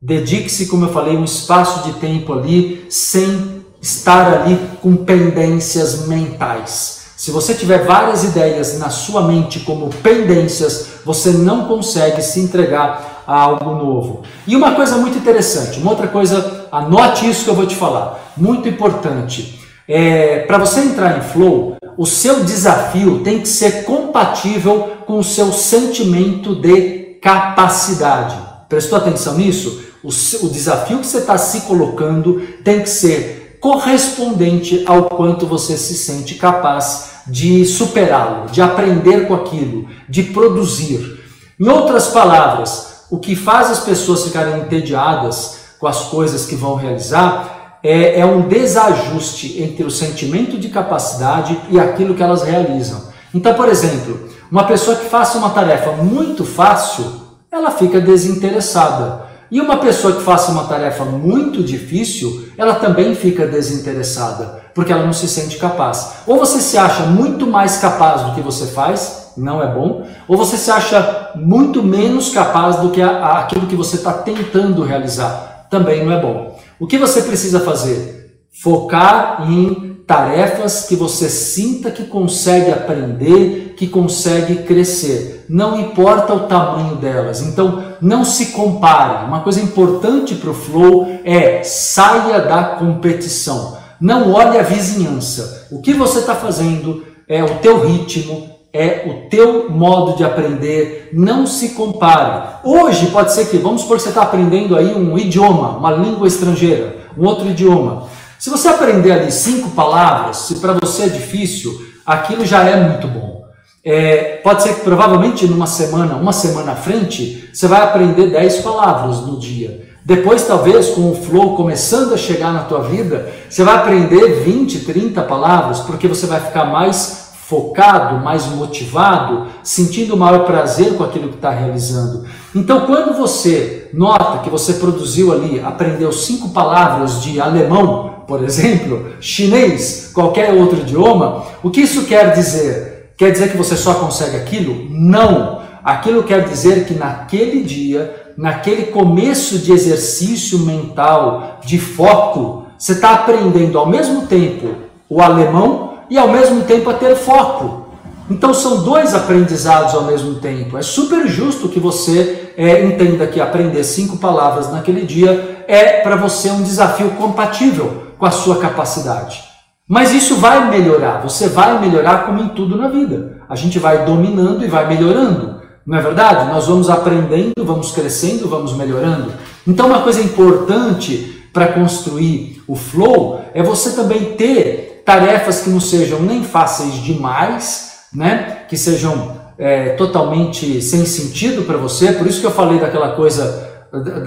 dedique-se, 0.03 0.67
como 0.67 0.87
eu 0.87 0.93
falei, 0.93 1.17
um 1.17 1.25
espaço 1.25 1.85
de 1.85 2.01
tempo 2.01 2.33
ali 2.33 2.85
sem 2.91 3.63
estar 3.81 4.41
ali 4.41 4.59
com 4.83 4.97
pendências 4.97 6.09
mentais. 6.09 6.96
Se 7.17 7.31
você 7.31 7.55
tiver 7.55 7.87
várias 7.87 8.25
ideias 8.25 8.79
na 8.79 8.91
sua 8.91 9.23
mente 9.23 9.61
como 9.61 9.89
pendências, 9.89 10.89
você 11.03 11.31
não 11.31 11.65
consegue 11.65 12.21
se 12.21 12.41
entregar 12.41 13.25
a 13.27 13.41
algo 13.41 13.71
novo. 13.71 14.23
E 14.47 14.55
uma 14.55 14.75
coisa 14.75 14.99
muito 14.99 15.17
interessante, 15.17 15.79
uma 15.79 15.93
outra 15.93 16.09
coisa, 16.09 16.67
anote 16.71 17.29
isso 17.29 17.45
que 17.45 17.51
eu 17.51 17.55
vou 17.55 17.67
te 17.67 17.75
falar, 17.75 18.33
muito 18.37 18.69
importante. 18.69 19.59
É, 19.89 20.41
Para 20.41 20.59
você 20.59 20.81
entrar 20.81 21.17
em 21.17 21.23
flow, 21.23 21.77
o 21.97 22.05
seu 22.05 22.45
desafio 22.45 23.21
tem 23.21 23.41
que 23.41 23.49
ser 23.49 23.85
compatível 23.85 24.99
com 25.07 25.19
o 25.19 25.25
seu 25.25 25.51
sentimento 25.53 26.55
de 26.55 27.17
capacidade. 27.23 28.37
Prestou 28.69 28.99
atenção 28.99 29.39
nisso? 29.39 29.87
O, 30.05 30.09
o 30.09 30.51
desafio 30.51 30.99
que 30.99 31.07
você 31.07 31.19
está 31.19 31.39
se 31.39 31.63
colocando 31.63 32.43
tem 32.63 32.83
que 32.83 32.91
ser 32.91 33.46
correspondente 33.61 34.85
ao 34.87 35.05
quanto 35.05 35.47
você 35.47 35.77
se 35.77 35.95
sente 35.95 36.35
capaz 36.35 37.17
de 37.27 37.65
superá-lo, 37.65 38.51
de 38.51 38.63
aprender 38.63 39.27
com 39.27 39.35
aquilo, 39.35 39.89
de 40.09 40.23
produzir. 40.23 41.25
Em 41.59 41.69
outras 41.69 42.09
palavras, 42.09 43.05
o 43.11 43.19
que 43.19 43.35
faz 43.35 43.71
as 43.71 43.81
pessoas 43.81 44.25
ficarem 44.25 44.61
entediadas 44.61 45.59
com 45.79 45.87
as 45.87 46.05
coisas 46.05 46.47
que 46.47 46.55
vão 46.55 46.75
realizar 46.75 47.79
é, 47.83 48.21
é 48.21 48.27
um 48.27 48.49
desajuste 48.49 49.63
entre 49.63 49.85
o 49.85 49.91
sentimento 49.91 50.59
de 50.59 50.69
capacidade 50.69 51.59
e 51.71 51.79
aquilo 51.79 52.15
que 52.15 52.23
elas 52.23 52.43
realizam. 52.43 53.03
Então, 53.35 53.55
por 53.55 53.69
exemplo, 53.69 54.29
uma 54.51 54.65
pessoa 54.65 54.97
que 54.97 55.09
faça 55.09 55.39
uma 55.39 55.51
tarefa 55.51 55.93
muito 55.93 56.45
fácil, 56.45 57.05
ela 57.51 57.71
fica 57.71 58.01
desinteressada. 58.01 59.26
E 59.51 59.61
uma 59.61 59.77
pessoa 59.79 60.15
que 60.15 60.23
faça 60.23 60.51
uma 60.51 60.65
tarefa 60.65 61.05
muito 61.05 61.63
difícil, 61.63 62.49
ela 62.59 62.75
também 62.75 63.15
fica 63.15 63.47
desinteressada, 63.47 64.63
porque 64.75 64.93
ela 64.93 65.07
não 65.07 65.13
se 65.13 65.29
sente 65.29 65.57
capaz. 65.57 66.15
Ou 66.27 66.37
você 66.39 66.61
se 66.61 66.77
acha 66.77 67.05
muito 67.05 67.47
mais 67.47 67.79
capaz 67.79 68.23
do 68.23 68.35
que 68.35 68.41
você 68.41 68.67
faz, 68.67 69.33
não 69.37 69.63
é 69.63 69.73
bom, 69.73 70.07
ou 70.27 70.37
você 70.37 70.57
se 70.57 70.71
acha 70.71 71.31
muito 71.37 71.83
menos 71.83 72.31
capaz 72.31 72.77
do 72.77 72.91
que 72.91 73.03
aquilo 73.03 73.67
que 73.67 73.77
você 73.77 73.97
está 73.97 74.13
tentando 74.13 74.83
realizar, 74.83 75.67
também 75.71 76.05
não 76.05 76.13
é 76.13 76.21
bom. 76.21 76.59
O 76.81 76.87
que 76.87 76.99
você 76.99 77.23
precisa 77.23 77.61
fazer? 77.61 78.41
Focar 78.51 79.47
em 79.49 79.96
tarefas 80.07 80.87
que 80.89 80.95
você 80.95 81.29
sinta 81.29 81.91
que 81.91 82.05
consegue 82.05 82.71
aprender, 82.71 83.75
que 83.77 83.89
consegue 83.89 84.63
crescer. 84.63 85.45
Não 85.49 85.81
importa 85.81 86.33
o 86.33 86.41
tamanho 86.41 86.97
delas. 86.97 87.43
Então, 87.43 87.83
não 88.01 88.25
se 88.25 88.47
compare. 88.47 89.27
Uma 89.27 89.41
coisa 89.41 89.61
importante 89.61 90.37
para 90.37 90.51
o 90.51 90.55
flow 90.55 91.21
é 91.25 91.63
saia 91.65 92.41
da 92.41 92.63
competição. 92.77 93.77
Não 94.01 94.33
olhe 94.33 94.59
a 94.59 94.63
vizinhança. 94.63 95.67
O 95.73 95.81
que 95.81 95.93
você 95.93 96.21
está 96.21 96.35
fazendo 96.35 97.03
é 97.29 97.43
o 97.43 97.59
teu 97.59 97.85
ritmo, 97.85 98.49
é 98.73 99.05
o 99.09 99.29
teu 99.29 99.71
modo 99.71 100.17
de 100.17 100.23
aprender, 100.23 101.11
não 101.13 101.47
se 101.47 101.71
compare. 101.71 102.59
Hoje 102.63 103.07
pode 103.07 103.33
ser 103.33 103.47
que, 103.47 103.57
vamos 103.57 103.83
supor 103.83 103.97
que 103.97 104.05
você 104.05 104.11
está 104.11 104.23
aprendendo 104.23 104.77
aí 104.77 104.95
um 104.95 105.19
idioma, 105.19 105.79
uma 105.79 105.91
língua 105.91 106.29
estrangeira, 106.29 106.97
um 107.17 107.25
outro 107.25 107.49
idioma. 107.49 108.07
Se 108.39 108.51
você 108.51 108.69
aprender 108.69 109.13
ali 109.13 109.33
cinco 109.33 109.71
palavras, 109.71 110.39
se 110.39 110.57
para 110.57 110.75
você 110.75 111.05
é 111.05 111.09
difícil, 111.09 111.81
aquilo 112.05 112.45
já 112.45 112.65
é 112.65 112.89
muito 112.89 113.09
bom. 113.09 113.45
É, 113.85 114.41
pode 114.43 114.63
ser 114.63 114.75
que 114.75 114.81
provavelmente 114.81 115.47
numa 115.47 115.67
semana, 115.67 116.17
uma 116.17 116.33
semana 116.33 116.73
à 116.73 116.77
frente, 116.77 117.49
você 117.53 117.69
vai 117.69 117.83
aprender 117.83 118.31
10 118.31 118.59
palavras 118.59 119.21
no 119.21 119.39
dia. 119.39 119.87
Depois, 120.05 120.47
talvez, 120.47 120.91
com 120.91 121.11
o 121.11 121.15
flow 121.15 121.57
começando 121.57 122.13
a 122.13 122.17
chegar 122.17 122.53
na 122.53 122.65
tua 122.65 122.81
vida, 122.81 123.33
você 123.49 123.65
vai 123.65 123.77
aprender 123.77 124.45
20, 124.45 124.81
30 124.81 125.23
palavras, 125.23 125.81
porque 125.81 126.07
você 126.07 126.27
vai 126.27 126.41
ficar 126.41 126.65
mais 126.65 127.27
focado, 127.47 128.25
mais 128.25 128.47
motivado, 128.47 129.47
sentindo 129.63 130.17
maior 130.17 130.45
prazer 130.45 130.95
com 130.95 131.05
aquilo 131.05 131.29
que 131.29 131.37
está 131.37 131.51
realizando. 131.51 132.25
Então, 132.55 132.87
quando 132.87 133.17
você 133.17 133.89
nota 133.95 134.39
que 134.39 134.51
você 134.51 134.75
produziu 134.75 135.33
ali, 135.33 135.61
aprendeu 135.61 136.11
cinco 136.11 136.49
palavras 136.49 137.23
de 137.23 137.41
alemão, 137.41 138.16
por 138.27 138.43
exemplo, 138.45 139.13
chinês, 139.21 140.11
qualquer 140.13 140.53
outro 140.53 140.81
idioma, 140.81 141.45
o 141.63 141.71
que 141.71 141.81
isso 141.81 142.05
quer 142.05 142.33
dizer? 142.33 143.13
Quer 143.17 143.31
dizer 143.33 143.51
que 143.51 143.57
você 143.57 143.77
só 143.77 143.95
consegue 143.95 144.37
aquilo? 144.37 144.87
Não! 144.91 145.65
Aquilo 145.83 146.25
quer 146.25 146.45
dizer 146.45 146.85
que 146.85 146.95
naquele 146.95 147.63
dia 147.63 148.27
naquele 148.37 148.87
começo 148.87 149.59
de 149.59 149.73
exercício 149.73 150.59
mental, 150.61 151.59
de 151.65 151.79
foco, 151.79 152.67
você 152.79 152.93
está 152.93 153.15
aprendendo 153.15 153.79
ao 153.79 153.87
mesmo 153.87 154.27
tempo 154.27 154.75
o 155.09 155.23
alemão 155.23 155.95
e 156.11 156.19
ao 156.19 156.29
mesmo 156.29 156.65
tempo 156.65 156.91
a 156.91 156.95
ter 156.95 157.17
foco. 157.17 157.87
Então 158.29 158.53
são 158.53 158.83
dois 158.83 159.15
aprendizados 159.15 159.95
ao 159.95 160.03
mesmo 160.03 160.35
tempo. 160.35 160.77
É 160.77 160.83
super 160.83 161.27
justo 161.29 161.69
que 161.69 161.81
você 161.81 162.53
é, 162.57 162.85
entenda 162.85 163.27
que 163.27 163.41
aprender 163.41 163.85
cinco 163.85 164.19
palavras 164.19 164.71
naquele 164.71 165.07
dia 165.07 165.65
é 165.69 166.01
para 166.01 166.17
você 166.17 166.51
um 166.51 166.63
desafio 166.63 167.11
compatível 167.11 168.06
com 168.19 168.27
a 168.27 168.31
sua 168.31 168.57
capacidade. 168.57 169.45
Mas 169.89 170.13
isso 170.13 170.37
vai 170.37 170.69
melhorar, 170.69 171.23
você 171.23 171.49
vai 171.49 171.81
melhorar 171.81 172.25
como 172.25 172.43
em 172.43 172.49
tudo 172.49 172.77
na 172.77 172.89
vida. 172.89 173.41
A 173.49 173.55
gente 173.55 173.79
vai 173.79 174.05
dominando 174.05 174.65
e 174.65 174.69
vai 174.69 174.89
melhorando. 174.89 175.61
Não 175.87 175.97
é 175.97 176.03
verdade? 176.03 176.51
Nós 176.51 176.67
vamos 176.67 176.91
aprendendo, 176.91 177.65
vamos 177.65 177.93
crescendo, 177.93 178.49
vamos 178.49 178.77
melhorando. 178.77 179.33
Então, 179.67 179.87
uma 179.87 180.03
coisa 180.03 180.21
importante 180.21 181.49
para 181.53 181.69
construir 181.69 182.63
o 182.67 182.75
flow 182.75 183.41
é 183.55 183.63
você 183.63 183.93
também 183.93 184.35
ter 184.37 185.03
tarefas 185.07 185.61
que 185.61 185.71
não 185.71 185.81
sejam 185.81 186.21
nem 186.21 186.43
fáceis 186.43 186.95
demais, 186.95 188.01
né? 188.13 188.65
Que 188.69 188.77
sejam 188.77 189.37
é, 189.57 189.91
totalmente 189.91 190.83
sem 190.83 191.07
sentido 191.07 191.63
para 191.63 191.77
você. 191.77 192.13
Por 192.13 192.27
isso 192.27 192.41
que 192.41 192.47
eu 192.47 192.51
falei 192.51 192.81
daquela 192.81 193.13
coisa 193.13 193.76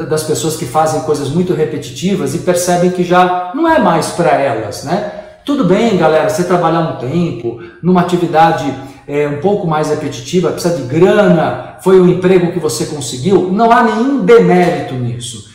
das 0.08 0.24
pessoas 0.24 0.56
que 0.56 0.66
fazem 0.66 1.02
coisas 1.02 1.30
muito 1.30 1.54
repetitivas 1.54 2.36
e 2.36 2.40
percebem 2.40 2.92
que 2.92 3.04
já 3.04 3.52
não 3.54 3.68
é 3.68 3.80
mais 3.80 4.08
para 4.08 4.32
elas, 4.32 4.84
né? 4.84 5.12
Tudo 5.46 5.64
bem, 5.64 5.98
galera, 5.98 6.30
você 6.30 6.44
trabalhar 6.44 6.82
um 6.82 6.98
tempo 6.98 7.60
numa 7.82 8.02
atividade 8.02 8.72
é, 9.08 9.28
um 9.28 9.42
pouco 9.42 9.66
mais 9.66 9.90
repetitiva, 9.90 10.52
precisa 10.52 10.76
de 10.76 10.84
grana, 10.84 11.78
foi 11.82 12.00
o 12.00 12.08
emprego 12.08 12.52
que 12.52 12.60
você 12.60 12.86
conseguiu, 12.86 13.52
não 13.52 13.72
há 13.72 13.82
nenhum 13.84 14.24
demérito 14.24 14.94
nisso. 14.94 15.50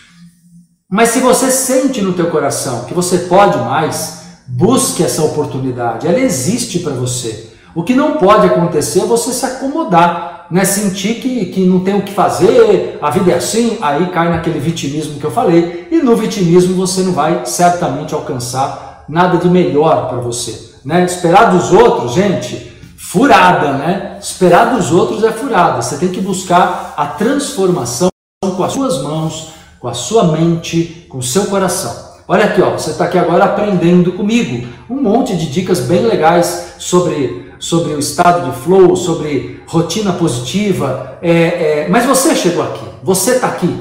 Mas 0.90 1.10
se 1.10 1.20
você 1.20 1.50
sente 1.50 2.02
no 2.02 2.12
teu 2.12 2.30
coração 2.30 2.84
que 2.84 2.94
você 2.94 3.18
pode 3.18 3.58
mais, 3.58 4.24
busque 4.46 5.02
essa 5.02 5.22
oportunidade, 5.22 6.06
ela 6.06 6.18
existe 6.18 6.80
para 6.80 6.92
você. 6.92 7.52
O 7.74 7.82
que 7.82 7.94
não 7.94 8.18
pode 8.18 8.46
acontecer 8.46 9.00
é 9.00 9.06
você 9.06 9.32
se 9.32 9.46
acomodar, 9.46 10.33
né? 10.50 10.64
sentir 10.64 11.14
que, 11.14 11.46
que 11.46 11.60
não 11.64 11.80
tem 11.80 11.96
o 11.96 12.02
que 12.02 12.12
fazer, 12.12 12.98
a 13.00 13.10
vida 13.10 13.32
é 13.32 13.36
assim, 13.36 13.78
aí 13.80 14.06
cai 14.06 14.28
naquele 14.28 14.58
vitimismo 14.58 15.18
que 15.18 15.24
eu 15.24 15.30
falei, 15.30 15.88
e 15.90 15.98
no 15.98 16.16
vitimismo 16.16 16.74
você 16.74 17.02
não 17.02 17.12
vai 17.12 17.44
certamente 17.44 18.14
alcançar 18.14 19.04
nada 19.08 19.38
de 19.38 19.48
melhor 19.48 20.08
para 20.08 20.18
você. 20.18 20.74
Né? 20.84 21.04
Esperar 21.04 21.50
dos 21.50 21.72
outros, 21.72 22.12
gente, 22.12 22.72
furada, 22.96 23.72
né? 23.74 24.18
Esperar 24.20 24.74
dos 24.74 24.90
outros 24.90 25.22
é 25.22 25.30
furada. 25.30 25.80
Você 25.80 25.98
tem 25.98 26.08
que 26.08 26.20
buscar 26.20 26.94
a 26.96 27.06
transformação 27.06 28.08
com 28.40 28.64
as 28.64 28.72
suas 28.72 29.02
mãos, 29.02 29.54
com 29.78 29.88
a 29.88 29.94
sua 29.94 30.24
mente, 30.32 31.06
com 31.08 31.18
o 31.18 31.22
seu 31.22 31.46
coração. 31.46 32.14
Olha 32.26 32.46
aqui, 32.46 32.62
ó, 32.62 32.70
você 32.70 32.90
está 32.90 33.04
aqui 33.04 33.18
agora 33.18 33.44
aprendendo 33.44 34.12
comigo 34.12 34.66
um 34.88 34.96
monte 35.00 35.36
de 35.36 35.50
dicas 35.50 35.80
bem 35.80 36.06
legais 36.06 36.74
sobre, 36.78 37.43
sobre 37.64 37.94
o 37.94 37.98
estado 37.98 38.50
de 38.50 38.58
flow, 38.58 38.94
sobre 38.94 39.62
rotina 39.66 40.12
positiva. 40.12 41.16
É, 41.22 41.30
é, 41.30 41.88
mas 41.88 42.04
você 42.04 42.36
chegou 42.36 42.62
aqui, 42.62 42.84
você 43.02 43.36
está 43.36 43.46
aqui 43.48 43.74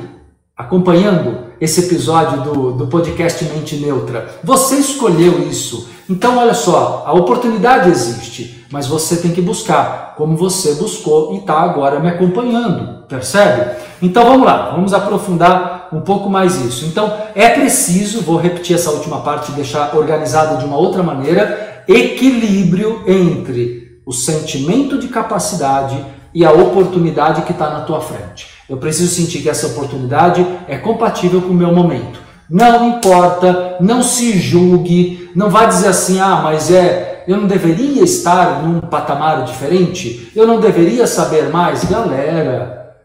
acompanhando 0.55 1.47
esse 1.59 1.81
episódio 1.81 2.43
do, 2.43 2.71
do 2.71 2.87
podcast 2.87 3.43
Mente 3.43 3.75
Neutra. 3.75 4.39
Você 4.41 4.77
escolheu 4.77 5.49
isso. 5.49 5.89
Então, 6.09 6.37
olha 6.37 6.53
só, 6.53 7.03
a 7.05 7.11
oportunidade 7.11 7.89
existe, 7.89 8.65
mas 8.71 8.87
você 8.87 9.17
tem 9.17 9.31
que 9.31 9.41
buscar, 9.41 10.13
como 10.15 10.37
você 10.37 10.75
buscou 10.75 11.33
e 11.33 11.39
está 11.39 11.59
agora 11.59 11.99
me 11.99 12.07
acompanhando, 12.07 13.03
percebe? 13.09 13.69
Então 14.01 14.23
vamos 14.25 14.45
lá, 14.45 14.71
vamos 14.71 14.93
aprofundar 14.93 15.89
um 15.91 16.01
pouco 16.01 16.29
mais 16.29 16.55
isso. 16.55 16.85
Então 16.85 17.13
é 17.35 17.49
preciso, 17.49 18.21
vou 18.21 18.37
repetir 18.37 18.75
essa 18.75 18.91
última 18.91 19.19
parte 19.19 19.51
e 19.51 19.55
deixar 19.55 19.95
organizada 19.95 20.57
de 20.57 20.65
uma 20.65 20.77
outra 20.77 21.03
maneira, 21.03 21.72
equilíbrio 21.87 23.03
entre 23.07 24.01
o 24.05 24.11
sentimento 24.11 24.97
de 24.97 25.07
capacidade 25.07 25.97
e 26.33 26.43
a 26.45 26.51
oportunidade 26.51 27.43
que 27.43 27.51
está 27.51 27.69
na 27.69 27.81
tua 27.81 28.01
frente. 28.01 28.47
Eu 28.69 28.77
preciso 28.77 29.13
sentir 29.13 29.41
que 29.41 29.49
essa 29.49 29.67
oportunidade 29.67 30.45
é 30.67 30.77
compatível 30.77 31.41
com 31.41 31.49
o 31.49 31.53
meu 31.53 31.73
momento. 31.73 32.21
Não 32.49 32.89
importa, 32.89 33.77
não 33.79 34.03
se 34.03 34.37
julgue, 34.37 35.31
não 35.35 35.49
vá 35.49 35.65
dizer 35.65 35.87
assim, 35.87 36.19
ah, 36.19 36.41
mas 36.43 36.71
é, 36.71 37.23
eu 37.27 37.37
não 37.37 37.47
deveria 37.47 38.03
estar 38.03 38.63
num 38.63 38.81
patamar 38.81 39.43
diferente, 39.43 40.31
eu 40.35 40.45
não 40.45 40.59
deveria 40.59 41.07
saber 41.07 41.49
mais. 41.49 41.85
Galera, 41.85 42.95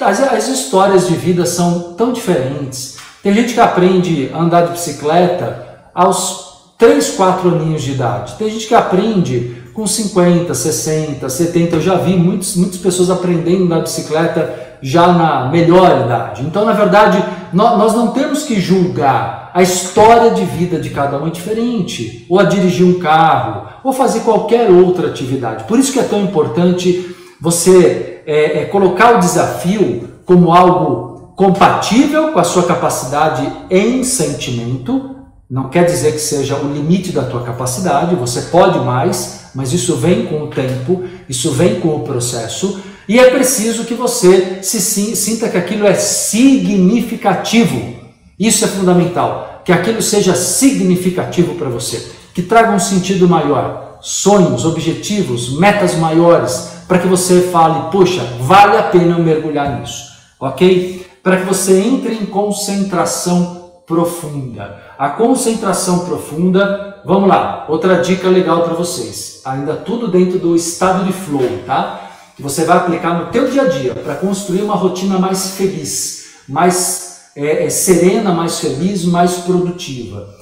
as, 0.00 0.20
as 0.20 0.48
histórias 0.48 1.06
de 1.06 1.14
vida 1.14 1.46
são 1.46 1.94
tão 1.94 2.12
diferentes. 2.12 2.96
Tem 3.22 3.32
gente 3.32 3.54
que 3.54 3.60
aprende 3.60 4.30
a 4.32 4.38
andar 4.38 4.62
de 4.66 4.72
bicicleta 4.72 5.66
aos 5.94 6.47
3, 6.78 7.10
4 7.10 7.48
aninhos 7.50 7.82
de 7.82 7.90
idade. 7.90 8.34
Tem 8.38 8.48
gente 8.48 8.68
que 8.68 8.74
aprende 8.74 9.64
com 9.74 9.84
50, 9.84 10.54
60, 10.54 11.28
70. 11.28 11.76
Eu 11.76 11.80
já 11.82 11.96
vi 11.96 12.16
muitos, 12.16 12.54
muitas 12.54 12.78
pessoas 12.78 13.10
aprendendo 13.10 13.62
a 13.62 13.66
andar 13.66 13.76
de 13.78 13.82
bicicleta 13.82 14.68
já 14.80 15.12
na 15.12 15.50
melhor 15.50 16.04
idade. 16.04 16.42
Então, 16.42 16.64
na 16.64 16.72
verdade, 16.72 17.22
nós 17.52 17.94
não 17.94 18.12
temos 18.12 18.44
que 18.44 18.60
julgar. 18.60 19.50
A 19.52 19.60
história 19.60 20.30
de 20.30 20.44
vida 20.44 20.78
de 20.78 20.90
cada 20.90 21.20
um 21.20 21.26
é 21.26 21.30
diferente. 21.30 22.24
Ou 22.28 22.38
a 22.38 22.44
dirigir 22.44 22.86
um 22.86 23.00
carro, 23.00 23.66
ou 23.82 23.92
fazer 23.92 24.20
qualquer 24.20 24.70
outra 24.70 25.08
atividade. 25.08 25.64
Por 25.64 25.80
isso 25.80 25.92
que 25.92 25.98
é 25.98 26.04
tão 26.04 26.22
importante 26.22 27.16
você 27.40 28.22
é, 28.24 28.60
é, 28.60 28.64
colocar 28.66 29.16
o 29.16 29.20
desafio 29.20 30.08
como 30.24 30.52
algo 30.52 31.32
compatível 31.34 32.32
com 32.32 32.38
a 32.38 32.44
sua 32.44 32.64
capacidade 32.64 33.50
em 33.68 34.04
sentimento. 34.04 35.17
Não 35.50 35.70
quer 35.70 35.86
dizer 35.86 36.12
que 36.12 36.18
seja 36.18 36.56
o 36.56 36.70
limite 36.70 37.10
da 37.10 37.22
tua 37.22 37.42
capacidade, 37.42 38.14
você 38.14 38.42
pode 38.42 38.78
mais, 38.80 39.44
mas 39.54 39.72
isso 39.72 39.96
vem 39.96 40.26
com 40.26 40.42
o 40.42 40.48
tempo, 40.48 41.04
isso 41.26 41.52
vem 41.52 41.80
com 41.80 41.88
o 41.88 42.00
processo. 42.00 42.82
E 43.08 43.18
é 43.18 43.30
preciso 43.30 43.84
que 43.84 43.94
você 43.94 44.62
se 44.62 44.78
sinta 45.16 45.48
que 45.48 45.56
aquilo 45.56 45.86
é 45.86 45.94
significativo. 45.94 47.96
Isso 48.38 48.62
é 48.62 48.68
fundamental, 48.68 49.62
que 49.64 49.72
aquilo 49.72 50.02
seja 50.02 50.34
significativo 50.34 51.54
para 51.54 51.70
você, 51.70 52.10
que 52.34 52.42
traga 52.42 52.72
um 52.72 52.78
sentido 52.78 53.26
maior, 53.26 53.96
sonhos, 54.02 54.66
objetivos, 54.66 55.58
metas 55.58 55.94
maiores, 55.94 56.72
para 56.86 56.98
que 56.98 57.08
você 57.08 57.48
fale, 57.50 57.90
poxa, 57.90 58.22
vale 58.40 58.76
a 58.76 58.82
pena 58.82 59.16
eu 59.16 59.24
mergulhar 59.24 59.80
nisso, 59.80 60.12
ok? 60.38 61.06
Para 61.22 61.38
que 61.38 61.46
você 61.46 61.80
entre 61.80 62.14
em 62.14 62.26
concentração 62.26 63.57
profunda. 63.88 64.82
A 64.98 65.08
concentração 65.08 66.04
profunda, 66.04 67.00
vamos 67.04 67.28
lá, 67.28 67.64
outra 67.68 68.02
dica 68.02 68.28
legal 68.28 68.62
para 68.62 68.74
vocês, 68.74 69.40
ainda 69.46 69.74
tudo 69.74 70.08
dentro 70.08 70.38
do 70.38 70.54
estado 70.54 71.04
de 71.06 71.12
flow, 71.12 71.62
tá? 71.66 72.04
você 72.38 72.64
vai 72.64 72.76
aplicar 72.76 73.14
no 73.14 73.32
teu 73.32 73.50
dia 73.50 73.62
a 73.62 73.68
dia 73.68 73.94
para 73.94 74.14
construir 74.14 74.62
uma 74.62 74.76
rotina 74.76 75.18
mais 75.18 75.52
feliz, 75.52 76.34
mais 76.46 77.30
é, 77.34 77.64
é, 77.64 77.70
serena, 77.70 78.32
mais 78.32 78.60
feliz, 78.60 79.04
mais 79.04 79.38
produtiva. 79.38 80.34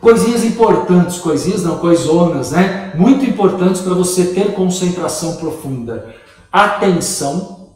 Coisinhas 0.00 0.44
importantes, 0.44 1.18
coisinhas 1.18 1.64
não, 1.64 1.78
coisonas, 1.78 2.52
né? 2.52 2.92
Muito 2.94 3.24
importantes 3.24 3.80
para 3.80 3.94
você 3.94 4.26
ter 4.26 4.52
concentração 4.52 5.36
profunda. 5.36 6.14
Atenção, 6.52 7.70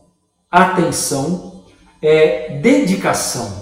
atenção, 0.51 1.63
é, 2.01 2.59
dedicação 2.63 3.62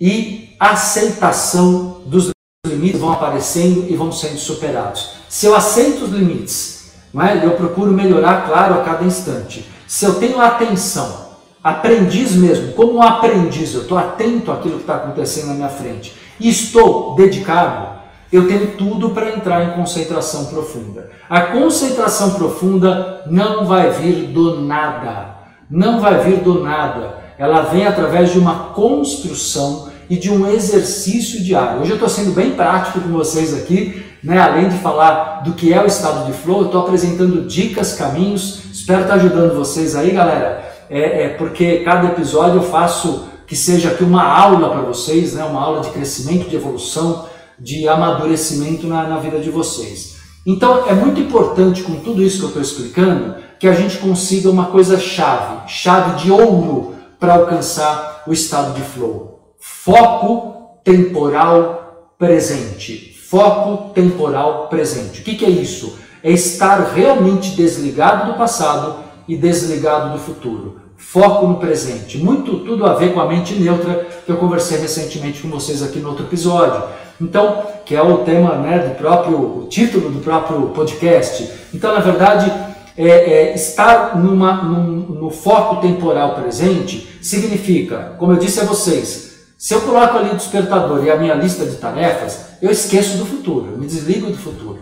e 0.00 0.56
aceitação 0.58 2.02
dos 2.06 2.30
limites 2.66 3.00
vão 3.00 3.12
aparecendo 3.12 3.86
e 3.88 3.96
vão 3.96 4.10
sendo 4.10 4.38
superados. 4.38 5.10
Se 5.28 5.46
eu 5.46 5.54
aceito 5.54 6.04
os 6.04 6.10
limites 6.10 6.80
não 7.12 7.22
é? 7.22 7.44
eu 7.44 7.52
procuro 7.52 7.92
melhorar, 7.92 8.46
claro, 8.46 8.74
a 8.74 8.84
cada 8.84 9.04
instante. 9.04 9.68
Se 9.86 10.04
eu 10.04 10.14
tenho 10.14 10.40
atenção, 10.40 11.30
aprendiz 11.62 12.32
mesmo, 12.32 12.72
como 12.72 12.94
um 12.94 13.02
aprendiz, 13.02 13.74
eu 13.74 13.82
estou 13.82 13.98
atento 13.98 14.52
àquilo 14.52 14.76
que 14.76 14.82
está 14.82 14.96
acontecendo 14.96 15.48
na 15.48 15.54
minha 15.54 15.68
frente 15.68 16.14
e 16.38 16.48
estou 16.48 17.14
dedicado, 17.16 18.00
eu 18.32 18.46
tenho 18.46 18.76
tudo 18.76 19.10
para 19.10 19.30
entrar 19.30 19.64
em 19.64 19.72
concentração 19.72 20.46
profunda. 20.46 21.10
A 21.28 21.40
concentração 21.42 22.34
profunda 22.34 23.24
não 23.26 23.66
vai 23.66 23.90
vir 23.90 24.28
do 24.28 24.60
nada. 24.60 25.34
Não 25.68 26.00
vai 26.00 26.20
vir 26.22 26.38
do 26.38 26.62
nada. 26.62 27.18
Ela 27.36 27.62
vem 27.62 27.86
através 27.86 28.32
de 28.32 28.38
uma 28.38 28.70
construção 28.72 29.89
e 30.10 30.16
de 30.16 30.28
um 30.28 30.44
exercício 30.50 31.40
diário. 31.40 31.80
Hoje 31.80 31.92
eu 31.92 31.94
estou 31.94 32.08
sendo 32.08 32.32
bem 32.32 32.50
prático 32.50 33.00
com 33.00 33.10
vocês 33.10 33.54
aqui, 33.54 34.04
né? 34.24 34.38
além 34.38 34.68
de 34.68 34.76
falar 34.78 35.42
do 35.44 35.52
que 35.52 35.72
é 35.72 35.80
o 35.80 35.86
estado 35.86 36.26
de 36.26 36.32
flow, 36.32 36.62
eu 36.62 36.66
estou 36.66 36.80
apresentando 36.80 37.46
dicas, 37.46 37.94
caminhos. 37.94 38.64
Espero 38.72 39.02
estar 39.02 39.14
ajudando 39.14 39.54
vocês 39.54 39.94
aí, 39.94 40.10
galera. 40.10 40.68
É, 40.90 41.22
é 41.22 41.28
porque 41.28 41.84
cada 41.84 42.08
episódio 42.08 42.56
eu 42.56 42.62
faço 42.64 43.28
que 43.46 43.54
seja 43.54 43.90
aqui 43.90 44.02
uma 44.02 44.24
aula 44.24 44.70
para 44.70 44.80
vocês, 44.80 45.34
né? 45.34 45.44
uma 45.44 45.62
aula 45.62 45.80
de 45.80 45.90
crescimento, 45.90 46.50
de 46.50 46.56
evolução 46.56 47.28
de 47.56 47.86
amadurecimento 47.86 48.88
na, 48.88 49.06
na 49.06 49.18
vida 49.18 49.38
de 49.38 49.50
vocês. 49.50 50.16
Então 50.44 50.88
é 50.88 50.92
muito 50.92 51.20
importante 51.20 51.82
com 51.84 51.96
tudo 51.96 52.20
isso 52.20 52.38
que 52.38 52.44
eu 52.44 52.48
estou 52.48 52.62
explicando 52.62 53.36
que 53.60 53.68
a 53.68 53.74
gente 53.74 53.98
consiga 53.98 54.50
uma 54.50 54.66
coisa 54.66 54.98
chave, 54.98 55.68
chave 55.68 56.22
de 56.22 56.32
ouro 56.32 56.96
para 57.20 57.34
alcançar 57.34 58.24
o 58.26 58.32
estado 58.32 58.74
de 58.74 58.80
flow. 58.80 59.39
Foco 59.82 60.78
temporal 60.84 62.12
presente. 62.18 63.18
Foco 63.18 63.94
temporal 63.94 64.66
presente. 64.68 65.22
O 65.22 65.24
que, 65.24 65.34
que 65.34 65.44
é 65.46 65.48
isso? 65.48 65.98
É 66.22 66.30
estar 66.30 66.92
realmente 66.94 67.52
desligado 67.52 68.30
do 68.30 68.36
passado 68.36 68.96
e 69.26 69.38
desligado 69.38 70.12
do 70.12 70.18
futuro. 70.18 70.82
Foco 70.98 71.46
no 71.46 71.56
presente. 71.56 72.18
Muito 72.18 72.58
tudo 72.58 72.84
a 72.84 72.92
ver 72.92 73.14
com 73.14 73.20
a 73.20 73.26
mente 73.26 73.54
neutra 73.54 74.06
que 74.26 74.30
eu 74.30 74.36
conversei 74.36 74.78
recentemente 74.78 75.40
com 75.40 75.48
vocês 75.48 75.82
aqui 75.82 75.98
no 75.98 76.10
outro 76.10 76.26
episódio. 76.26 76.82
Então, 77.18 77.62
que 77.86 77.96
é 77.96 78.02
o 78.02 78.18
tema 78.18 78.56
né, 78.56 78.80
do 78.80 78.96
próprio, 78.96 79.62
o 79.62 79.66
título 79.66 80.10
do 80.10 80.20
próprio 80.20 80.60
podcast. 80.74 81.50
Então, 81.72 81.94
na 81.94 82.00
verdade, 82.00 82.52
é, 82.98 83.08
é, 83.08 83.54
estar 83.54 84.18
numa, 84.18 84.62
num, 84.62 85.18
no 85.18 85.30
foco 85.30 85.76
temporal 85.76 86.34
presente 86.34 87.08
significa, 87.22 88.14
como 88.18 88.32
eu 88.32 88.36
disse 88.36 88.60
a 88.60 88.64
vocês, 88.64 89.29
se 89.60 89.74
eu 89.74 89.82
coloco 89.82 90.16
ali 90.16 90.30
o 90.30 90.36
despertador 90.36 91.04
e 91.04 91.10
a 91.10 91.16
minha 91.16 91.34
lista 91.34 91.66
de 91.66 91.76
tarefas, 91.76 92.46
eu 92.62 92.70
esqueço 92.70 93.18
do 93.18 93.26
futuro, 93.26 93.72
eu 93.72 93.78
me 93.78 93.86
desligo 93.86 94.30
do 94.30 94.38
futuro. 94.38 94.78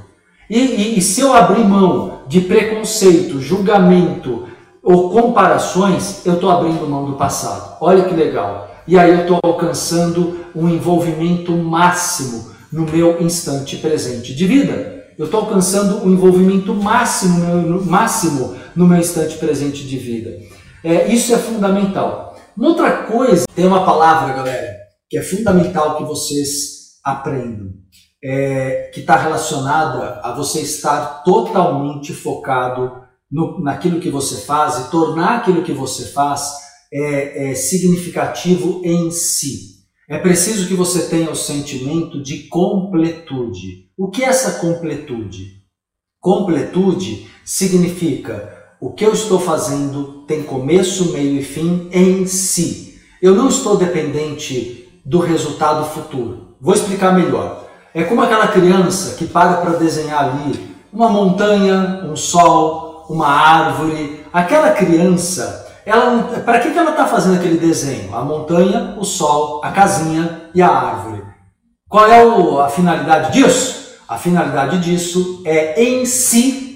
E, 0.49 0.57
e, 0.57 0.99
e 1.01 1.03
se 1.03 1.21
eu 1.21 1.35
abrir 1.35 1.65
mão 1.65 2.21
de 2.29 2.43
preconceito, 2.43 3.41
julgamento 3.41 4.47
ou 4.81 5.11
comparações, 5.11 6.25
eu 6.25 6.35
estou 6.35 6.49
abrindo 6.49 6.89
mão 6.89 7.07
do 7.07 7.15
passado. 7.15 7.77
Olha 7.81 8.05
que 8.05 8.15
legal 8.15 8.71
e 8.87 8.97
aí 8.97 9.11
eu 9.11 9.23
estou 9.23 9.41
alcançando 9.43 10.39
um 10.55 10.69
envolvimento 10.69 11.51
máximo 11.51 12.53
no 12.73 12.87
meu 12.87 13.21
instante 13.21 13.79
presente 13.79 14.33
de 14.33 14.47
vida. 14.47 15.05
Eu 15.19 15.25
estou 15.25 15.41
alcançando 15.41 16.07
um 16.07 16.13
envolvimento 16.13 16.73
máximo, 16.73 17.83
máximo 17.85 18.55
no 18.77 18.87
meu 18.87 18.99
instante 18.99 19.37
presente 19.39 19.85
de 19.85 19.99
vida. 19.99 20.39
É, 20.85 21.13
isso 21.13 21.35
é 21.35 21.37
fundamental. 21.37 22.28
Outra 22.61 23.05
coisa, 23.05 23.47
tem 23.55 23.67
uma 23.67 23.85
palavra, 23.85 24.35
galera, 24.35 24.77
que 25.09 25.17
é 25.17 25.23
fundamental 25.23 25.97
que 25.97 26.03
vocês 26.03 26.99
aprendam, 27.05 27.73
é, 28.23 28.91
que 28.93 29.01
está 29.01 29.17
relacionada 29.17 30.21
a 30.25 30.35
você 30.35 30.61
estar 30.61 31.23
totalmente 31.23 32.13
focado 32.13 33.01
no, 33.31 33.63
naquilo 33.63 34.01
que 34.01 34.11
você 34.11 34.45
faz 34.45 34.79
e 34.79 34.91
tornar 34.91 35.39
aquilo 35.39 35.63
que 35.63 35.73
você 35.73 36.07
faz 36.07 36.53
é, 36.93 37.51
é 37.51 37.55
significativo 37.55 38.83
em 38.85 39.09
si. 39.13 39.79
É 40.11 40.19
preciso 40.19 40.67
que 40.67 40.75
você 40.75 41.09
tenha 41.09 41.31
o 41.31 41.37
sentimento 41.37 42.21
de 42.21 42.49
completude. 42.49 43.89
O 43.97 44.11
que 44.11 44.25
é 44.25 44.29
essa 44.29 44.59
completude? 44.59 45.63
Completude 46.19 47.31
significa 47.45 48.58
o 48.81 48.93
que 48.93 49.05
eu 49.05 49.13
estou 49.13 49.41
fazendo 49.41 50.25
tem 50.27 50.43
começo, 50.43 51.13
meio 51.13 51.41
e 51.41 51.43
fim 51.43 51.89
em 51.93 52.27
si. 52.27 53.01
Eu 53.21 53.35
não 53.35 53.49
estou 53.49 53.77
dependente 53.77 54.89
do 55.05 55.19
resultado 55.19 55.85
futuro. 55.87 56.55
Vou 56.61 56.75
explicar 56.75 57.13
melhor. 57.13 57.65
É 57.93 58.05
como 58.05 58.23
aquela 58.23 58.47
criança 58.47 59.17
que 59.17 59.27
para 59.27 59.55
para 59.55 59.79
desenhar 59.79 60.25
ali 60.25 60.77
uma 60.93 61.09
montanha, 61.09 62.05
um 62.05 62.15
sol, 62.15 63.07
uma 63.11 63.27
árvore. 63.27 64.25
Aquela 64.33 64.71
criança 64.71 65.67
ela 65.85 66.23
para 66.45 66.61
que, 66.61 66.71
que 66.71 66.79
ela 66.79 66.91
está 66.91 67.07
fazendo 67.07 67.37
aquele 67.37 67.57
desenho? 67.57 68.15
A 68.15 68.23
montanha, 68.23 68.95
o 68.99 69.05
sol, 69.05 69.61
a 69.65 69.73
casinha 69.73 70.43
e 70.55 70.61
a 70.61 70.69
árvore. 70.69 71.23
Qual 71.89 72.07
é 72.07 72.23
a 72.63 72.69
finalidade 72.69 73.33
disso? 73.33 73.97
A 74.07 74.19
finalidade 74.19 74.79
disso 74.79 75.43
é 75.47 75.83
em 75.83 76.05
si 76.05 76.68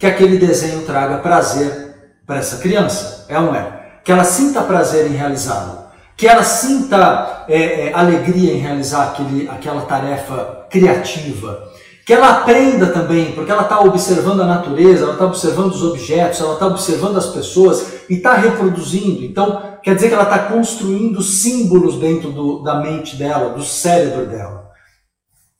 que 0.00 0.06
aquele 0.06 0.38
desenho 0.38 0.80
traga 0.86 1.18
prazer 1.18 1.94
para 2.26 2.38
essa 2.38 2.56
criança. 2.56 3.26
É 3.28 3.38
ou 3.38 3.44
não 3.44 3.54
é? 3.54 3.98
Que 4.02 4.10
ela 4.10 4.24
sinta 4.24 4.62
prazer 4.62 5.06
em 5.06 5.14
realizá-lo. 5.14 5.78
Que 6.16 6.26
ela 6.26 6.42
sinta 6.42 7.44
é, 7.46 7.88
é, 7.88 7.92
alegria 7.92 8.54
em 8.54 8.58
realizar 8.58 9.08
aquele, 9.08 9.46
aquela 9.48 9.82
tarefa 9.82 10.66
criativa 10.70 11.68
que 12.06 12.14
ela 12.14 12.40
aprenda 12.40 12.88
também, 12.88 13.32
porque 13.32 13.52
ela 13.52 13.62
está 13.62 13.78
observando 13.82 14.40
a 14.40 14.46
natureza, 14.46 15.04
ela 15.04 15.12
está 15.12 15.26
observando 15.26 15.70
os 15.70 15.84
objetos, 15.84 16.40
ela 16.40 16.54
está 16.54 16.66
observando 16.66 17.16
as 17.16 17.26
pessoas 17.26 18.00
e 18.08 18.14
está 18.14 18.34
reproduzindo. 18.34 19.22
Então, 19.22 19.78
quer 19.80 19.94
dizer 19.94 20.08
que 20.08 20.14
ela 20.14 20.24
está 20.24 20.40
construindo 20.40 21.22
símbolos 21.22 22.00
dentro 22.00 22.32
do, 22.32 22.64
da 22.64 22.80
mente 22.80 23.14
dela, 23.14 23.50
do 23.50 23.62
cérebro 23.62 24.26
dela. 24.26 24.70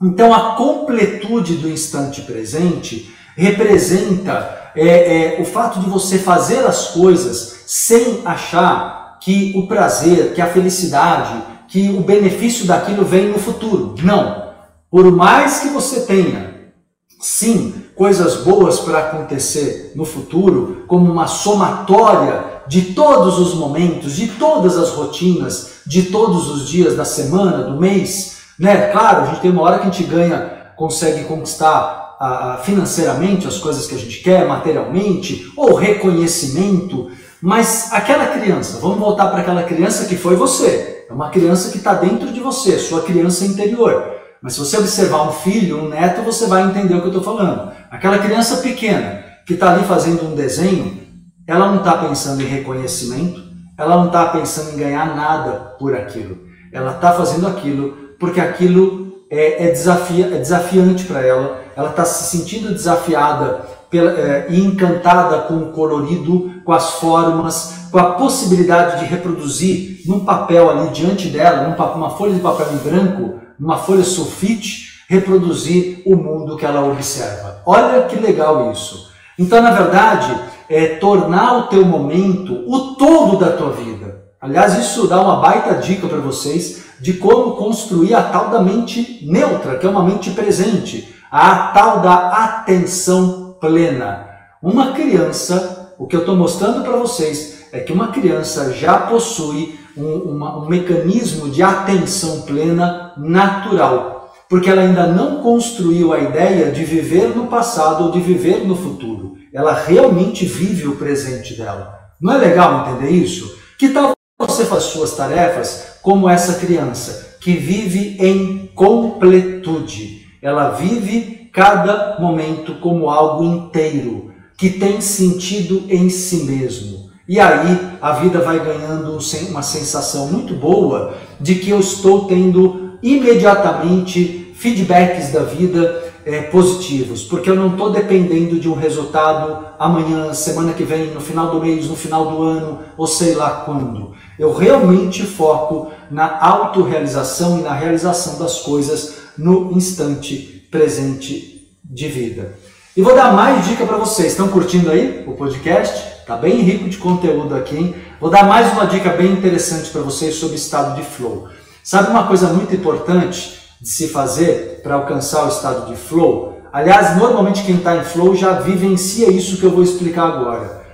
Então, 0.03 0.35
a 0.35 0.57
completude 0.57 1.55
do 1.55 1.68
instante 1.68 2.22
presente 2.22 3.14
representa 3.40 4.70
é, 4.76 5.38
é, 5.38 5.40
o 5.40 5.44
fato 5.46 5.81
de 5.81 5.88
você 5.88 6.18
fazer 6.18 6.66
as 6.66 6.88
coisas 6.88 7.62
sem 7.66 8.20
achar 8.24 9.16
que 9.18 9.55
o 9.57 9.66
prazer, 9.66 10.35
que 10.35 10.42
a 10.42 10.46
felicidade, 10.46 11.42
que 11.66 11.88
o 11.88 12.03
benefício 12.03 12.66
daquilo 12.66 13.05
vem 13.05 13.29
no 13.29 13.38
futuro. 13.38 13.94
Não. 14.03 14.50
Por 14.90 15.11
mais 15.11 15.61
que 15.61 15.68
você 15.68 16.00
tenha, 16.00 16.72
sim, 17.18 17.74
coisas 17.96 18.44
boas 18.44 18.81
para 18.81 18.98
acontecer 18.98 19.92
no 19.94 20.05
futuro, 20.05 20.85
como 20.87 21.11
uma 21.11 21.26
somatória 21.26 22.44
de 22.66 22.92
todos 22.92 23.38
os 23.38 23.55
momentos, 23.55 24.16
de 24.16 24.29
todas 24.29 24.76
as 24.76 24.90
rotinas, 24.90 25.81
de 25.87 26.05
todos 26.05 26.50
os 26.50 26.68
dias 26.68 26.94
da 26.94 27.05
semana, 27.05 27.64
do 27.64 27.81
mês, 27.81 28.38
né? 28.59 28.88
Claro, 28.88 29.22
a 29.22 29.26
gente 29.26 29.40
tem 29.40 29.50
uma 29.50 29.62
hora 29.62 29.79
que 29.79 29.88
a 29.88 29.90
gente 29.90 30.05
ganha, 30.05 30.72
consegue 30.76 31.24
conquistar 31.24 32.10
a, 32.21 32.59
financeiramente 32.59 33.49
as 33.49 33.57
coisas 33.57 33.87
que 33.87 33.95
a 33.95 33.99
gente 33.99 34.23
quer, 34.23 34.47
materialmente, 34.47 35.51
ou 35.57 35.75
reconhecimento, 35.75 37.11
mas 37.41 37.91
aquela 37.93 38.27
criança, 38.27 38.79
vamos 38.79 38.99
voltar 38.99 39.29
para 39.29 39.41
aquela 39.41 39.63
criança 39.63 40.05
que 40.05 40.17
foi 40.17 40.37
você, 40.37 41.07
é 41.09 41.13
uma 41.13 41.31
criança 41.31 41.71
que 41.71 41.79
está 41.79 41.95
dentro 41.95 42.31
de 42.31 42.41
você, 42.41 42.79
sua 42.79 43.03
criança 43.03 43.47
interior. 43.47 44.19
Mas 44.43 44.55
se 44.55 44.61
você 44.61 44.77
observar 44.77 45.29
um 45.29 45.33
filho, 45.33 45.83
um 45.83 45.89
neto, 45.89 46.23
você 46.23 46.47
vai 46.47 46.63
entender 46.63 46.95
o 46.95 47.01
que 47.01 47.07
eu 47.07 47.19
estou 47.19 47.23
falando. 47.23 47.73
Aquela 47.91 48.19
criança 48.19 48.59
pequena 48.59 49.25
que 49.47 49.55
está 49.55 49.73
ali 49.73 49.85
fazendo 49.85 50.27
um 50.27 50.35
desenho, 50.35 51.01
ela 51.47 51.69
não 51.69 51.79
está 51.79 51.97
pensando 51.99 52.41
em 52.43 52.47
reconhecimento, 52.47 53.43
ela 53.77 53.97
não 53.97 54.07
está 54.07 54.27
pensando 54.27 54.75
em 54.75 54.79
ganhar 54.79 55.17
nada 55.17 55.75
por 55.79 55.95
aquilo. 55.95 56.39
Ela 56.73 56.93
está 56.93 57.13
fazendo 57.13 57.49
aquilo 57.49 57.97
porque 58.19 58.41
aquilo 58.41 59.25
é, 59.31 59.67
é, 59.67 59.71
desafia, 59.71 60.27
é 60.27 60.39
desafiante 60.39 61.05
para 61.05 61.21
ela, 61.21 61.61
ela 61.81 61.90
está 61.90 62.05
se 62.05 62.37
sentindo 62.37 62.73
desafiada 62.73 63.62
pela, 63.90 64.12
é, 64.12 64.47
e 64.51 64.61
encantada 64.61 65.38
com 65.40 65.55
o 65.55 65.73
colorido, 65.73 66.62
com 66.64 66.73
as 66.73 66.93
formas, 66.93 67.88
com 67.90 67.99
a 67.99 68.12
possibilidade 68.12 69.01
de 69.01 69.07
reproduzir 69.07 70.03
num 70.07 70.21
papel 70.21 70.71
ali 70.71 70.90
diante 70.90 71.29
dela, 71.29 71.69
num, 71.69 71.95
uma 71.95 72.11
folha 72.11 72.35
de 72.35 72.40
papel 72.40 72.69
em 72.73 72.77
branco, 72.77 73.40
numa 73.59 73.77
folha 73.77 74.05
sulfite, 74.05 74.90
reproduzir 75.09 76.03
o 76.07 76.14
mundo 76.16 76.57
que 76.57 76.64
ela 76.64 76.85
observa. 76.85 77.61
Olha 77.66 78.03
que 78.03 78.16
legal 78.16 78.71
isso. 78.71 79.11
Então, 79.37 79.61
na 79.61 79.73
verdade, 79.73 80.38
é 80.69 80.87
tornar 80.87 81.59
o 81.59 81.62
teu 81.64 81.85
momento 81.85 82.62
o 82.69 82.95
todo 82.95 83.37
da 83.38 83.57
tua 83.57 83.73
vida. 83.73 84.21
Aliás, 84.40 84.79
isso 84.79 85.09
dá 85.09 85.21
uma 85.21 85.37
baita 85.37 85.75
dica 85.75 86.07
para 86.07 86.19
vocês 86.19 86.85
de 87.01 87.14
como 87.14 87.57
construir 87.57 88.14
a 88.14 88.23
tal 88.23 88.51
da 88.51 88.62
mente 88.62 89.19
neutra, 89.23 89.79
que 89.79 89.87
é 89.87 89.90
uma 89.90 90.05
mente 90.05 90.31
presente, 90.31 91.14
a 91.31 91.69
tal 91.69 92.01
da 92.01 92.29
atenção 92.45 93.57
plena. 93.61 94.29
Uma 94.61 94.93
criança, 94.93 95.95
o 95.97 96.07
que 96.07 96.16
eu 96.16 96.21
estou 96.21 96.35
mostrando 96.35 96.83
para 96.83 96.97
vocês 96.97 97.66
é 97.73 97.79
que 97.79 97.93
uma 97.93 98.09
criança 98.09 98.73
já 98.73 98.99
possui 98.99 99.79
um, 99.97 100.16
uma, 100.16 100.59
um 100.59 100.69
mecanismo 100.69 101.49
de 101.49 101.62
atenção 101.62 102.43
plena 102.43 103.12
natural, 103.16 104.35
porque 104.49 104.69
ela 104.69 104.83
ainda 104.83 105.07
não 105.07 105.40
construiu 105.40 106.12
a 106.12 106.19
ideia 106.19 106.73
de 106.73 106.85
viver 106.85 107.37
no 107.37 107.47
passado 107.47 108.05
ou 108.05 108.11
de 108.11 108.21
viver 108.21 108.66
no 108.66 108.75
futuro. 108.75 109.37
ela 109.53 109.73
realmente 109.73 110.45
vive 110.45 110.88
o 110.88 110.97
presente 110.97 111.55
dela. 111.55 111.99
Não 112.21 112.33
é 112.33 112.38
legal 112.38 112.81
entender 112.88 113.11
isso? 113.11 113.57
Que 113.79 113.90
tal 113.90 114.12
você 114.37 114.64
faz 114.64 114.85
suas 114.85 115.14
tarefas 115.14 115.99
como 116.03 116.29
essa 116.29 116.55
criança 116.55 117.37
que 117.40 117.53
vive 117.53 118.16
em 118.19 118.66
completude? 118.75 120.20
Ela 120.42 120.70
vive 120.70 121.50
cada 121.53 122.18
momento 122.18 122.74
como 122.76 123.11
algo 123.11 123.44
inteiro, 123.44 124.33
que 124.57 124.70
tem 124.70 125.00
sentido 125.00 125.85
em 125.88 126.09
si 126.09 126.44
mesmo. 126.44 127.11
E 127.29 127.38
aí 127.38 127.79
a 128.00 128.12
vida 128.12 128.40
vai 128.40 128.59
ganhando 128.59 129.18
uma 129.48 129.62
sensação 129.62 130.29
muito 130.29 130.55
boa 130.55 131.14
de 131.40 131.55
que 131.57 131.70
eu 131.70 131.79
estou 131.79 132.24
tendo 132.24 132.98
imediatamente 133.03 134.53
feedbacks 134.55 135.33
da 135.33 135.44
vida 135.44 136.11
é, 136.24 136.42
positivos, 136.42 137.22
porque 137.22 137.48
eu 137.48 137.57
não 137.57 137.68
estou 137.68 137.90
dependendo 137.90 138.59
de 138.59 138.68
um 138.68 138.74
resultado 138.74 139.66
amanhã, 139.79 140.35
semana 140.35 140.72
que 140.72 140.85
vem, 140.85 141.14
no 141.14 141.20
final 141.20 141.50
do 141.50 141.61
mês, 141.61 141.87
no 141.88 141.96
final 141.96 142.26
do 142.31 142.42
ano, 142.42 142.81
ou 142.96 143.07
sei 143.07 143.35
lá 143.35 143.62
quando. 143.64 144.12
Eu 144.38 144.53
realmente 144.53 145.22
foco 145.22 145.90
na 146.11 146.38
autorrealização 146.40 147.59
e 147.59 147.62
na 147.62 147.72
realização 147.72 148.38
das 148.38 148.61
coisas 148.61 149.20
no 149.37 149.73
instante 149.73 150.66
presente 150.71 151.69
de 151.85 152.09
vida. 152.09 152.57
E 152.97 153.03
vou 153.03 153.14
dar 153.14 153.33
mais 153.33 153.66
dica 153.66 153.87
para 153.87 153.97
vocês. 153.97 154.33
Estão 154.33 154.49
curtindo 154.49 154.90
aí 154.90 155.25
o 155.27 155.33
podcast? 155.33 156.25
Tá 156.27 156.37
bem 156.37 156.61
rico 156.61 156.88
de 156.88 156.97
conteúdo 156.97 157.55
aqui, 157.55 157.77
hein? 157.77 157.95
Vou 158.21 158.31
dar 158.31 158.45
mais 158.45 158.73
uma 158.73 158.87
dica 158.87 159.11
bem 159.11 159.33
interessante 159.33 159.90
para 159.90 160.03
vocês 160.03 160.35
sobre 160.35 160.57
estado 160.57 160.97
de 160.97 161.03
flow. 161.03 161.49
Sabe 161.83 162.11
uma 162.11 162.27
coisa 162.27 162.49
muito 162.49 162.75
importante 162.75 163.59
de 163.81 163.88
se 163.88 164.09
fazer 164.09 164.81
para 164.83 164.95
alcançar 164.95 165.45
o 165.45 165.49
estado 165.49 165.90
de 165.90 165.97
flow? 165.97 166.61
Aliás, 166.73 167.16
normalmente 167.16 167.64
quem 167.64 167.77
está 167.77 167.97
em 167.97 168.05
flow 168.05 168.35
já 168.37 168.61
vivencia 168.61 169.31
isso 169.31 169.57
que 169.57 169.64
eu 169.64 169.71
vou 169.71 169.83
explicar 169.83 170.29
agora. 170.29 170.85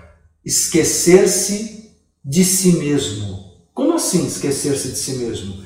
Esquecer-se 0.45 1.93
de 2.25 2.45
si 2.45 2.79
mesmo. 2.79 3.45
Como 3.75 3.95
assim 3.95 4.27
esquecer-se 4.27 4.89
de 4.89 4.97
si 4.97 5.17
mesmo? 5.17 5.63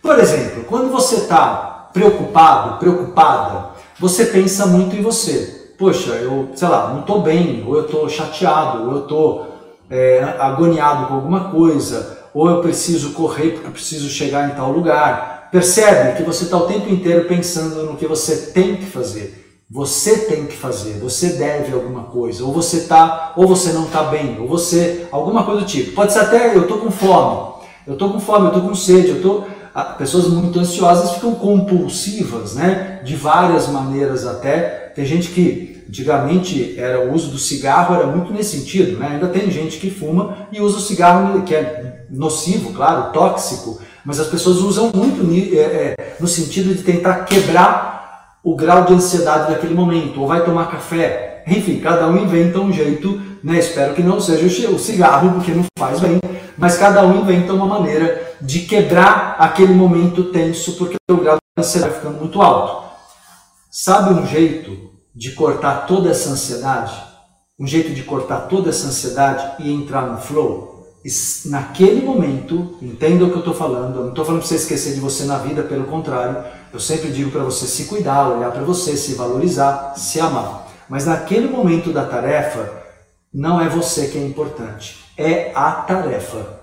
Por 0.00 0.18
exemplo, 0.18 0.64
quando 0.64 0.90
você 0.90 1.16
está 1.16 1.71
preocupado, 1.92 2.78
preocupada, 2.78 3.70
você 3.98 4.26
pensa 4.26 4.66
muito 4.66 4.96
em 4.96 5.02
você 5.02 5.62
poxa, 5.82 6.12
eu, 6.12 6.50
sei 6.54 6.68
lá, 6.68 6.90
não 6.92 7.00
estou 7.00 7.22
bem, 7.22 7.64
ou 7.66 7.74
eu 7.74 7.86
estou 7.86 8.08
chateado, 8.08 8.84
ou 8.84 8.92
eu 8.92 8.98
estou 9.00 9.48
é, 9.90 10.22
agoniado 10.38 11.08
com 11.08 11.14
alguma 11.14 11.50
coisa, 11.50 12.20
ou 12.32 12.48
eu 12.48 12.60
preciso 12.60 13.10
correr 13.14 13.50
porque 13.50 13.66
eu 13.66 13.72
preciso 13.72 14.08
chegar 14.08 14.48
em 14.48 14.54
tal 14.54 14.70
lugar. 14.70 15.48
Percebe 15.50 16.16
que 16.16 16.22
você 16.22 16.44
está 16.44 16.56
o 16.56 16.68
tempo 16.68 16.88
inteiro 16.88 17.26
pensando 17.26 17.84
no 17.84 17.96
que 17.96 18.06
você 18.06 18.52
tem 18.52 18.76
que 18.76 18.86
fazer. 18.86 19.40
Você 19.68 20.18
tem 20.26 20.46
que 20.46 20.56
fazer, 20.56 21.00
você 21.00 21.30
deve 21.30 21.72
alguma 21.72 22.04
coisa, 22.04 22.44
ou 22.44 22.52
você 22.52 22.82
tá, 22.82 23.32
ou 23.36 23.48
você 23.48 23.72
não 23.72 23.84
está 23.84 24.04
bem, 24.04 24.38
ou 24.38 24.46
você 24.46 25.08
alguma 25.10 25.44
coisa 25.44 25.62
do 25.62 25.66
tipo. 25.66 25.96
Pode 25.96 26.12
ser 26.12 26.20
até 26.20 26.54
eu 26.54 26.62
estou 26.62 26.78
com 26.78 26.90
fome, 26.90 27.54
eu 27.86 27.94
estou 27.94 28.12
com 28.12 28.20
fome, 28.20 28.44
eu 28.44 28.48
estou 28.48 28.68
com 28.68 28.74
sede, 28.74 29.08
eu 29.08 29.22
tô 29.22 29.44
pessoas 29.98 30.28
muito 30.28 30.58
ansiosas 30.58 31.12
ficam 31.12 31.34
compulsivas, 31.34 32.54
né? 32.54 33.00
De 33.04 33.16
várias 33.16 33.68
maneiras 33.68 34.26
até. 34.26 34.92
Tem 34.94 35.04
gente 35.04 35.28
que 35.28 35.72
Antigamente 35.92 36.74
era 36.78 37.00
o 37.04 37.12
uso 37.12 37.30
do 37.30 37.36
cigarro 37.36 37.94
era 37.94 38.06
muito 38.06 38.32
nesse 38.32 38.58
sentido, 38.58 38.98
né? 38.98 39.08
Ainda 39.08 39.28
tem 39.28 39.50
gente 39.50 39.76
que 39.76 39.90
fuma 39.90 40.48
e 40.50 40.58
usa 40.58 40.78
o 40.78 40.80
cigarro 40.80 41.42
que 41.42 41.54
é 41.54 42.06
nocivo, 42.08 42.72
claro, 42.72 43.12
tóxico, 43.12 43.78
mas 44.02 44.18
as 44.18 44.28
pessoas 44.28 44.56
usam 44.56 44.90
muito 44.94 45.22
é, 45.54 45.58
é, 45.58 46.16
no 46.18 46.26
sentido 46.26 46.74
de 46.74 46.82
tentar 46.82 47.26
quebrar 47.26 48.38
o 48.42 48.56
grau 48.56 48.86
de 48.86 48.94
ansiedade 48.94 49.52
daquele 49.52 49.74
momento, 49.74 50.18
ou 50.18 50.26
vai 50.26 50.42
tomar 50.42 50.70
café, 50.70 51.42
enfim, 51.46 51.78
cada 51.78 52.08
um 52.08 52.16
inventa 52.16 52.58
um 52.58 52.72
jeito, 52.72 53.20
né? 53.42 53.58
Espero 53.58 53.94
que 53.94 54.02
não 54.02 54.20
seja 54.20 54.70
o 54.70 54.78
cigarro, 54.78 55.32
porque 55.32 55.52
não 55.52 55.64
faz 55.78 56.00
bem, 56.00 56.20
mas 56.56 56.76
cada 56.76 57.04
um 57.06 57.20
inventa 57.20 57.52
uma 57.52 57.66
maneira 57.66 58.36
de 58.40 58.60
quebrar 58.60 59.36
aquele 59.38 59.74
momento 59.74 60.24
tenso, 60.24 60.72
porque 60.76 60.96
o 61.10 61.16
grau 61.16 61.36
de 61.36 61.62
ansiedade 61.62 61.94
ficando 61.94 62.18
muito 62.18 62.40
alto. 62.40 62.90
Sabe 63.70 64.14
um 64.14 64.26
jeito 64.26 64.90
de 65.14 65.32
cortar 65.32 65.86
toda 65.86 66.10
essa 66.10 66.30
ansiedade, 66.30 66.92
um 67.58 67.66
jeito 67.66 67.92
de 67.92 68.02
cortar 68.02 68.48
toda 68.48 68.70
essa 68.70 68.86
ansiedade 68.86 69.62
e 69.62 69.72
entrar 69.72 70.02
no 70.02 70.18
flow, 70.18 70.72
naquele 71.46 72.00
momento, 72.00 72.76
entenda 72.80 73.24
o 73.24 73.28
que 73.28 73.34
eu 73.34 73.40
estou 73.40 73.54
falando, 73.54 73.96
eu 73.96 74.02
não 74.02 74.08
estou 74.10 74.24
falando 74.24 74.40
para 74.40 74.48
você 74.48 74.54
esquecer 74.54 74.94
de 74.94 75.00
você 75.00 75.24
na 75.24 75.38
vida, 75.38 75.62
pelo 75.62 75.84
contrário, 75.84 76.44
eu 76.72 76.78
sempre 76.78 77.10
digo 77.10 77.30
para 77.30 77.42
você 77.42 77.66
se 77.66 77.84
cuidar, 77.86 78.28
olhar 78.28 78.52
para 78.52 78.62
você, 78.62 78.96
se 78.96 79.14
valorizar, 79.14 79.94
se 79.96 80.20
amar. 80.20 80.68
Mas 80.88 81.06
naquele 81.06 81.48
momento 81.48 81.92
da 81.92 82.04
tarefa, 82.04 82.81
não 83.32 83.60
é 83.60 83.68
você 83.68 84.08
que 84.08 84.18
é 84.18 84.24
importante, 84.24 85.04
é 85.16 85.52
a 85.54 85.70
tarefa. 85.72 86.60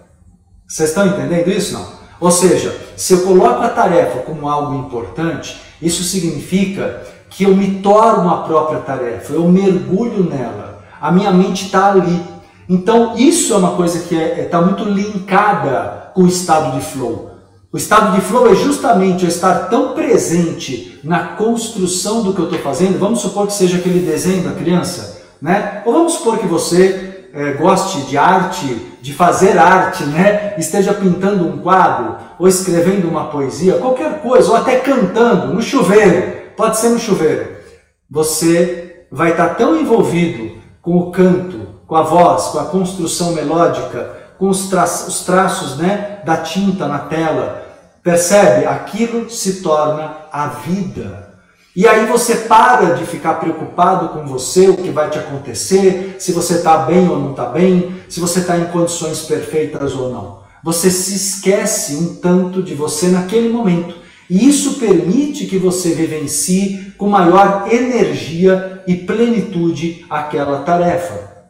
Vocês 0.67 0.89
estão 0.89 1.07
entendendo 1.07 1.47
isso? 1.49 1.73
Não? 1.73 1.99
Ou 2.19 2.31
seja, 2.31 2.75
se 2.95 3.13
eu 3.13 3.21
coloco 3.21 3.63
a 3.63 3.69
tarefa 3.69 4.19
como 4.19 4.47
algo 4.47 4.75
importante, 4.75 5.59
isso 5.81 6.03
significa 6.03 7.01
que 7.29 7.43
eu 7.43 7.55
me 7.55 7.81
torno 7.81 8.29
a 8.29 8.43
própria 8.43 8.79
tarefa, 8.79 9.33
eu 9.33 9.47
mergulho 9.47 10.23
nela, 10.29 10.83
a 10.99 11.11
minha 11.11 11.31
mente 11.31 11.65
está 11.65 11.91
ali. 11.91 12.21
Então, 12.67 13.17
isso 13.17 13.53
é 13.53 13.57
uma 13.57 13.71
coisa 13.71 13.99
que 13.99 14.15
está 14.15 14.35
é, 14.35 14.41
é, 14.41 14.45
tá 14.45 14.61
muito 14.61 14.83
linkada 14.83 16.11
com 16.13 16.23
o 16.23 16.27
estado 16.27 16.77
de 16.77 16.85
flow. 16.85 17.31
O 17.71 17.77
estado 17.77 18.15
de 18.15 18.21
flow 18.21 18.51
é 18.51 18.55
justamente 18.55 19.23
eu 19.23 19.29
estar 19.29 19.69
tão 19.69 19.93
presente 19.93 20.99
na 21.03 21.19
construção 21.35 22.23
do 22.23 22.33
que 22.33 22.39
eu 22.39 22.45
estou 22.45 22.59
fazendo. 22.59 22.99
Vamos 22.99 23.21
supor 23.21 23.47
que 23.47 23.53
seja 23.53 23.77
aquele 23.77 23.99
desenho 23.99 24.43
da 24.43 24.51
criança, 24.51 25.18
né? 25.41 25.81
Ou 25.85 25.93
vamos 25.93 26.13
supor 26.13 26.37
que 26.37 26.47
você 26.47 27.29
é, 27.33 27.53
goste 27.53 28.01
de 28.01 28.17
arte, 28.17 28.65
de 29.01 29.13
fazer 29.13 29.57
arte, 29.57 30.03
né? 30.05 30.55
Esteja 30.57 30.93
pintando 30.93 31.47
um 31.47 31.59
quadro, 31.59 32.17
ou 32.37 32.47
escrevendo 32.47 33.07
uma 33.07 33.25
poesia, 33.25 33.77
qualquer 33.77 34.21
coisa, 34.21 34.49
ou 34.49 34.55
até 34.55 34.79
cantando 34.79 35.53
no 35.53 35.61
chuveiro 35.61 36.39
pode 36.59 36.77
ser 36.77 36.89
no 36.89 36.99
chuveiro. 36.99 37.55
Você 38.11 39.05
vai 39.09 39.31
estar 39.31 39.55
tão 39.55 39.79
envolvido 39.79 40.59
com 40.81 40.97
o 40.97 41.09
canto, 41.09 41.67
com 41.87 41.95
a 41.95 42.01
voz, 42.01 42.47
com 42.47 42.59
a 42.59 42.65
construção 42.65 43.31
melódica, 43.31 44.17
com 44.37 44.49
os, 44.49 44.69
tra 44.69 44.83
os 44.83 45.21
traços 45.21 45.77
né, 45.77 46.19
da 46.25 46.35
tinta 46.35 46.85
na 46.85 46.99
tela. 46.99 47.65
Percebe? 48.03 48.65
Aquilo 48.65 49.29
se 49.29 49.61
torna 49.61 50.17
a 50.31 50.47
vida. 50.47 51.28
E 51.79 51.87
aí 51.87 52.05
você 52.07 52.35
para 52.35 52.95
de 52.95 53.05
ficar 53.05 53.35
preocupado 53.35 54.09
com 54.09 54.27
você, 54.27 54.67
o 54.67 54.75
que 54.75 54.89
vai 54.89 55.09
te 55.09 55.17
acontecer, 55.17 56.17
se 56.19 56.33
você 56.33 56.55
está 56.55 56.79
bem 56.79 57.07
ou 57.07 57.17
não 57.17 57.31
está 57.31 57.45
bem, 57.45 57.95
se 58.09 58.19
você 58.19 58.39
está 58.39 58.57
em 58.57 58.65
condições 58.65 59.21
perfeitas 59.21 59.95
ou 59.95 60.11
não. 60.11 60.39
Você 60.61 60.91
se 60.91 61.15
esquece 61.15 61.95
um 61.95 62.15
tanto 62.15 62.61
de 62.61 62.75
você 62.75 63.07
naquele 63.07 63.47
momento. 63.47 63.95
E 64.29 64.45
isso 64.45 64.73
permite 64.73 65.45
que 65.45 65.57
você 65.57 65.93
vivencie 65.93 66.93
com 66.97 67.07
maior 67.07 67.69
energia 67.71 68.83
e 68.85 68.97
plenitude 68.97 70.05
aquela 70.09 70.63
tarefa. 70.63 71.45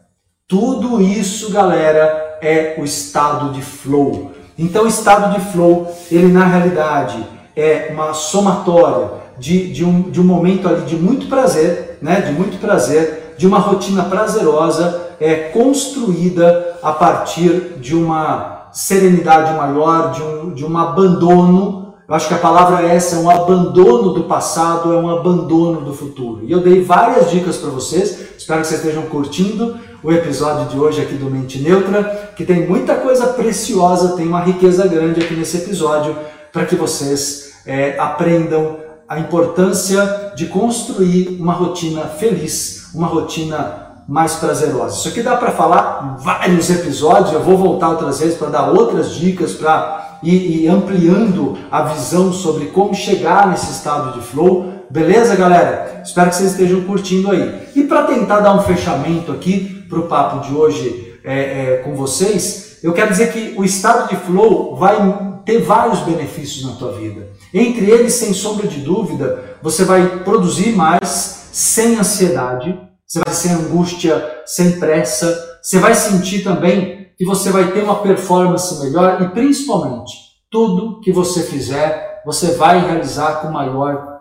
Tudo 0.46 1.02
isso, 1.02 1.50
galera, 1.50 2.38
é 2.40 2.76
o 2.78 2.84
estado 2.84 3.52
de 3.52 3.62
flow. 3.62 4.30
Então, 4.56 4.84
o 4.84 4.88
estado 4.88 5.36
de 5.36 5.44
flow, 5.50 5.92
ele 6.08 6.28
na 6.28 6.46
realidade 6.46 7.18
é 7.56 7.88
uma 7.90 8.14
somatória 8.14 9.19
de, 9.40 9.72
de, 9.72 9.84
um, 9.84 10.02
de 10.02 10.20
um 10.20 10.24
momento 10.24 10.68
ali 10.68 10.82
de 10.82 10.94
muito 10.94 11.26
prazer, 11.26 11.98
né? 12.00 12.20
de 12.20 12.32
muito 12.32 12.60
prazer, 12.60 13.34
de 13.36 13.46
uma 13.46 13.58
rotina 13.58 14.04
prazerosa, 14.04 15.08
é 15.18 15.34
construída 15.34 16.76
a 16.82 16.92
partir 16.92 17.78
de 17.80 17.96
uma 17.96 18.68
serenidade 18.72 19.52
maior, 19.54 20.12
de 20.12 20.22
um, 20.22 20.54
de 20.54 20.64
um 20.64 20.78
abandono 20.78 21.80
eu 22.10 22.16
acho 22.16 22.26
que 22.26 22.34
a 22.34 22.38
palavra 22.38 22.84
é 22.84 22.96
essa 22.96 23.14
é 23.14 23.18
um 23.20 23.30
abandono 23.30 24.12
do 24.12 24.24
passado, 24.24 24.92
é 24.92 24.96
um 24.96 25.08
abandono 25.08 25.82
do 25.82 25.94
futuro. 25.94 26.40
E 26.44 26.50
eu 26.50 26.58
dei 26.58 26.82
várias 26.82 27.30
dicas 27.30 27.56
para 27.56 27.70
vocês, 27.70 28.18
espero 28.36 28.62
que 28.62 28.66
vocês 28.66 28.80
estejam 28.80 29.04
curtindo 29.04 29.78
o 30.02 30.10
episódio 30.10 30.66
de 30.66 30.76
hoje 30.76 31.00
aqui 31.00 31.14
do 31.14 31.30
Mente 31.30 31.60
Neutra, 31.60 32.32
que 32.34 32.44
tem 32.44 32.66
muita 32.66 32.96
coisa 32.96 33.28
preciosa, 33.28 34.16
tem 34.16 34.26
uma 34.26 34.40
riqueza 34.40 34.88
grande 34.88 35.20
aqui 35.20 35.34
nesse 35.34 35.58
episódio, 35.58 36.16
para 36.52 36.64
que 36.64 36.74
vocês 36.74 37.52
é, 37.64 37.96
aprendam 37.96 38.78
a 39.10 39.18
importância 39.18 40.30
de 40.36 40.46
construir 40.46 41.36
uma 41.40 41.52
rotina 41.52 42.02
feliz, 42.02 42.90
uma 42.94 43.08
rotina 43.08 43.88
mais 44.06 44.36
prazerosa. 44.36 44.98
Isso 44.98 45.08
aqui 45.08 45.20
dá 45.20 45.36
para 45.36 45.50
falar 45.50 46.18
vários 46.20 46.70
episódios, 46.70 47.32
eu 47.32 47.42
vou 47.42 47.58
voltar 47.58 47.88
outras 47.88 48.20
vezes 48.20 48.38
para 48.38 48.50
dar 48.50 48.70
outras 48.70 49.16
dicas 49.16 49.54
para 49.54 50.18
e, 50.22 50.62
e 50.62 50.68
ampliando 50.68 51.58
a 51.72 51.82
visão 51.82 52.32
sobre 52.32 52.66
como 52.66 52.94
chegar 52.94 53.48
nesse 53.48 53.72
estado 53.72 54.16
de 54.16 54.24
flow. 54.24 54.84
Beleza, 54.88 55.34
galera? 55.34 56.02
Espero 56.04 56.30
que 56.30 56.36
vocês 56.36 56.52
estejam 56.52 56.82
curtindo 56.82 57.32
aí. 57.32 57.68
E 57.74 57.82
para 57.82 58.04
tentar 58.04 58.38
dar 58.38 58.54
um 58.54 58.62
fechamento 58.62 59.32
aqui 59.32 59.84
para 59.88 59.98
o 59.98 60.06
papo 60.06 60.46
de 60.46 60.54
hoje 60.54 61.18
é, 61.24 61.34
é, 61.34 61.76
com 61.78 61.96
vocês, 61.96 62.78
eu 62.80 62.92
quero 62.92 63.10
dizer 63.10 63.32
que 63.32 63.58
o 63.58 63.64
estado 63.64 64.08
de 64.08 64.14
flow 64.14 64.76
vai 64.76 64.96
ter 65.44 65.62
vários 65.62 66.00
benefícios 66.00 66.64
na 66.64 66.76
tua 66.76 66.92
vida. 66.92 67.28
Entre 67.52 67.90
eles, 67.90 68.14
sem 68.14 68.32
sombra 68.32 68.66
de 68.66 68.80
dúvida, 68.80 69.56
você 69.62 69.84
vai 69.84 70.20
produzir 70.20 70.72
mais 70.72 71.48
sem 71.52 71.96
ansiedade, 71.96 72.78
você 73.06 73.20
vai 73.24 73.34
sem 73.34 73.52
angústia, 73.52 74.42
sem 74.46 74.78
pressa, 74.78 75.58
você 75.62 75.78
vai 75.78 75.94
sentir 75.94 76.42
também 76.42 77.08
que 77.16 77.24
você 77.24 77.50
vai 77.50 77.72
ter 77.72 77.82
uma 77.82 78.02
performance 78.02 78.82
melhor 78.82 79.20
e 79.20 79.28
principalmente 79.28 80.12
tudo 80.50 81.00
que 81.00 81.12
você 81.12 81.42
fizer, 81.42 82.22
você 82.24 82.52
vai 82.52 82.80
realizar 82.80 83.42
com 83.42 83.50
maior 83.50 84.20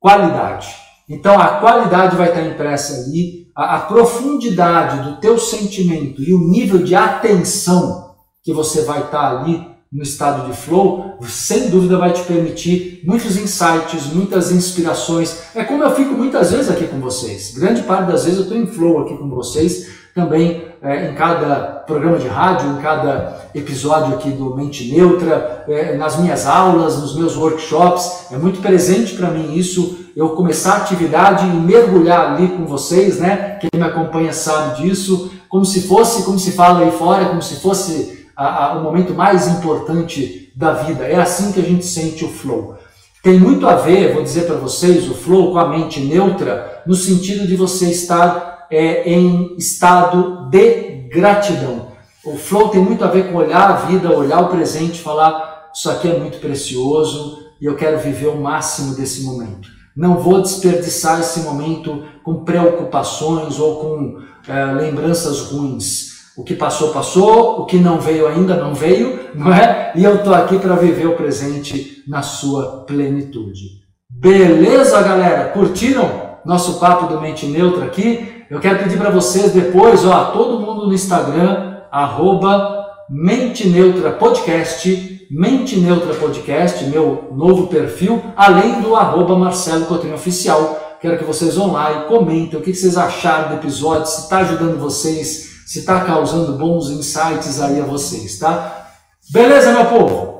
qualidade. 0.00 0.68
Então 1.08 1.40
a 1.40 1.58
qualidade 1.58 2.16
vai 2.16 2.28
estar 2.28 2.42
impressa 2.42 3.02
ali, 3.02 3.46
a, 3.56 3.76
a 3.76 3.80
profundidade 3.80 5.08
do 5.08 5.20
teu 5.20 5.38
sentimento 5.38 6.22
e 6.22 6.34
o 6.34 6.38
nível 6.38 6.82
de 6.82 6.94
atenção 6.94 8.14
que 8.42 8.52
você 8.52 8.82
vai 8.82 9.02
estar 9.02 9.38
ali 9.38 9.66
no 9.90 10.02
estado 10.02 10.50
de 10.50 10.56
flow, 10.56 11.18
sem 11.26 11.70
dúvida 11.70 11.96
vai 11.96 12.12
te 12.12 12.22
permitir 12.22 13.02
muitos 13.04 13.38
insights, 13.38 14.12
muitas 14.12 14.52
inspirações. 14.52 15.38
É 15.54 15.64
como 15.64 15.82
eu 15.82 15.94
fico 15.94 16.12
muitas 16.12 16.50
vezes 16.50 16.70
aqui 16.70 16.86
com 16.86 17.00
vocês. 17.00 17.54
Grande 17.56 17.82
parte 17.82 18.10
das 18.10 18.24
vezes 18.24 18.38
eu 18.38 18.44
estou 18.44 18.58
em 18.58 18.66
flow 18.66 19.00
aqui 19.00 19.16
com 19.16 19.30
vocês, 19.30 19.88
também 20.14 20.64
é, 20.82 21.10
em 21.10 21.14
cada 21.14 21.84
programa 21.86 22.18
de 22.18 22.28
rádio, 22.28 22.70
em 22.70 22.82
cada 22.82 23.48
episódio 23.54 24.14
aqui 24.14 24.30
do 24.30 24.54
Mente 24.54 24.92
Neutra, 24.92 25.64
é, 25.66 25.96
nas 25.96 26.18
minhas 26.18 26.46
aulas, 26.46 26.98
nos 26.98 27.16
meus 27.16 27.36
workshops. 27.36 28.26
É 28.30 28.36
muito 28.36 28.60
presente 28.60 29.14
para 29.14 29.30
mim 29.30 29.56
isso, 29.56 29.98
eu 30.14 30.30
começar 30.30 30.72
a 30.72 30.76
atividade 30.78 31.46
e 31.46 31.50
mergulhar 31.50 32.34
ali 32.34 32.48
com 32.48 32.66
vocês, 32.66 33.18
né? 33.18 33.58
Quem 33.60 33.70
me 33.74 33.86
acompanha 33.86 34.32
sabe 34.32 34.82
disso, 34.82 35.30
como 35.48 35.64
se 35.64 35.82
fosse, 35.82 36.24
como 36.24 36.38
se 36.38 36.52
fala 36.52 36.80
aí 36.80 36.90
fora, 36.90 37.26
como 37.26 37.40
se 37.40 37.56
fosse 37.56 38.17
a, 38.38 38.66
a, 38.66 38.78
o 38.78 38.84
momento 38.84 39.12
mais 39.12 39.48
importante 39.48 40.52
da 40.54 40.72
vida. 40.72 41.04
É 41.04 41.16
assim 41.16 41.50
que 41.50 41.58
a 41.58 41.64
gente 41.64 41.84
sente 41.84 42.24
o 42.24 42.28
flow. 42.28 42.76
Tem 43.20 43.36
muito 43.36 43.66
a 43.66 43.74
ver, 43.74 44.14
vou 44.14 44.22
dizer 44.22 44.46
para 44.46 44.54
vocês, 44.54 45.10
o 45.10 45.14
flow 45.14 45.50
com 45.50 45.58
a 45.58 45.68
mente 45.68 45.98
neutra, 45.98 46.84
no 46.86 46.94
sentido 46.94 47.48
de 47.48 47.56
você 47.56 47.90
estar 47.90 48.68
é, 48.70 49.12
em 49.12 49.56
estado 49.58 50.48
de 50.48 51.08
gratidão. 51.10 51.88
O 52.24 52.36
flow 52.36 52.68
tem 52.68 52.80
muito 52.80 53.04
a 53.04 53.08
ver 53.08 53.28
com 53.28 53.38
olhar 53.38 53.70
a 53.70 53.76
vida, 53.86 54.16
olhar 54.16 54.42
o 54.42 54.48
presente, 54.48 55.00
falar: 55.00 55.70
Isso 55.74 55.90
aqui 55.90 56.08
é 56.08 56.16
muito 56.16 56.38
precioso 56.38 57.38
e 57.60 57.64
eu 57.64 57.74
quero 57.74 57.98
viver 57.98 58.28
o 58.28 58.40
máximo 58.40 58.94
desse 58.94 59.22
momento. 59.22 59.68
Não 59.96 60.18
vou 60.18 60.40
desperdiçar 60.40 61.18
esse 61.18 61.40
momento 61.40 62.04
com 62.22 62.44
preocupações 62.44 63.58
ou 63.58 63.80
com 63.80 64.18
é, 64.46 64.64
lembranças 64.66 65.40
ruins. 65.40 66.07
O 66.38 66.44
que 66.44 66.54
passou, 66.54 66.90
passou, 66.90 67.62
o 67.62 67.66
que 67.66 67.78
não 67.78 67.98
veio 67.98 68.28
ainda, 68.28 68.54
não 68.54 68.72
veio, 68.72 69.18
não 69.34 69.52
é? 69.52 69.90
E 69.96 70.04
eu 70.04 70.14
estou 70.14 70.32
aqui 70.32 70.56
para 70.56 70.76
viver 70.76 71.08
o 71.08 71.16
presente 71.16 72.04
na 72.06 72.22
sua 72.22 72.84
plenitude. 72.86 73.80
Beleza, 74.08 75.02
galera? 75.02 75.48
Curtiram 75.48 76.38
nosso 76.44 76.78
papo 76.78 77.12
do 77.12 77.20
Mente 77.20 77.44
Neutra 77.46 77.86
aqui? 77.86 78.44
Eu 78.48 78.60
quero 78.60 78.78
pedir 78.78 78.96
para 78.96 79.10
vocês 79.10 79.50
depois, 79.50 80.04
ó, 80.04 80.26
todo 80.26 80.60
mundo 80.60 80.86
no 80.86 80.94
Instagram, 80.94 81.78
arroba 81.90 82.86
Mente 83.10 83.66
Neutra 83.66 84.12
Podcast, 84.12 85.26
Mente 85.28 85.80
Neutra 85.80 86.14
Podcast, 86.14 86.84
meu 86.84 87.30
novo 87.32 87.66
perfil, 87.66 88.22
além 88.36 88.80
do 88.80 88.94
arroba 88.94 89.36
Marcelo 89.36 89.86
Coutinho 89.86 90.14
Oficial. 90.14 90.98
Quero 91.00 91.18
que 91.18 91.24
vocês 91.24 91.56
vão 91.56 91.72
lá 91.72 91.92
e 91.92 92.08
comentem 92.08 92.60
o 92.60 92.62
que 92.62 92.72
vocês 92.72 92.96
acharam 92.96 93.48
do 93.48 93.54
episódio, 93.56 94.06
se 94.06 94.20
está 94.20 94.38
ajudando 94.38 94.78
vocês 94.78 95.47
se 95.68 95.80
está 95.80 96.00
causando 96.00 96.54
bons 96.54 96.88
insights 96.88 97.60
aí 97.60 97.78
a 97.78 97.84
vocês, 97.84 98.38
tá? 98.38 98.88
Beleza, 99.30 99.70
meu 99.70 99.84
povo? 99.84 100.37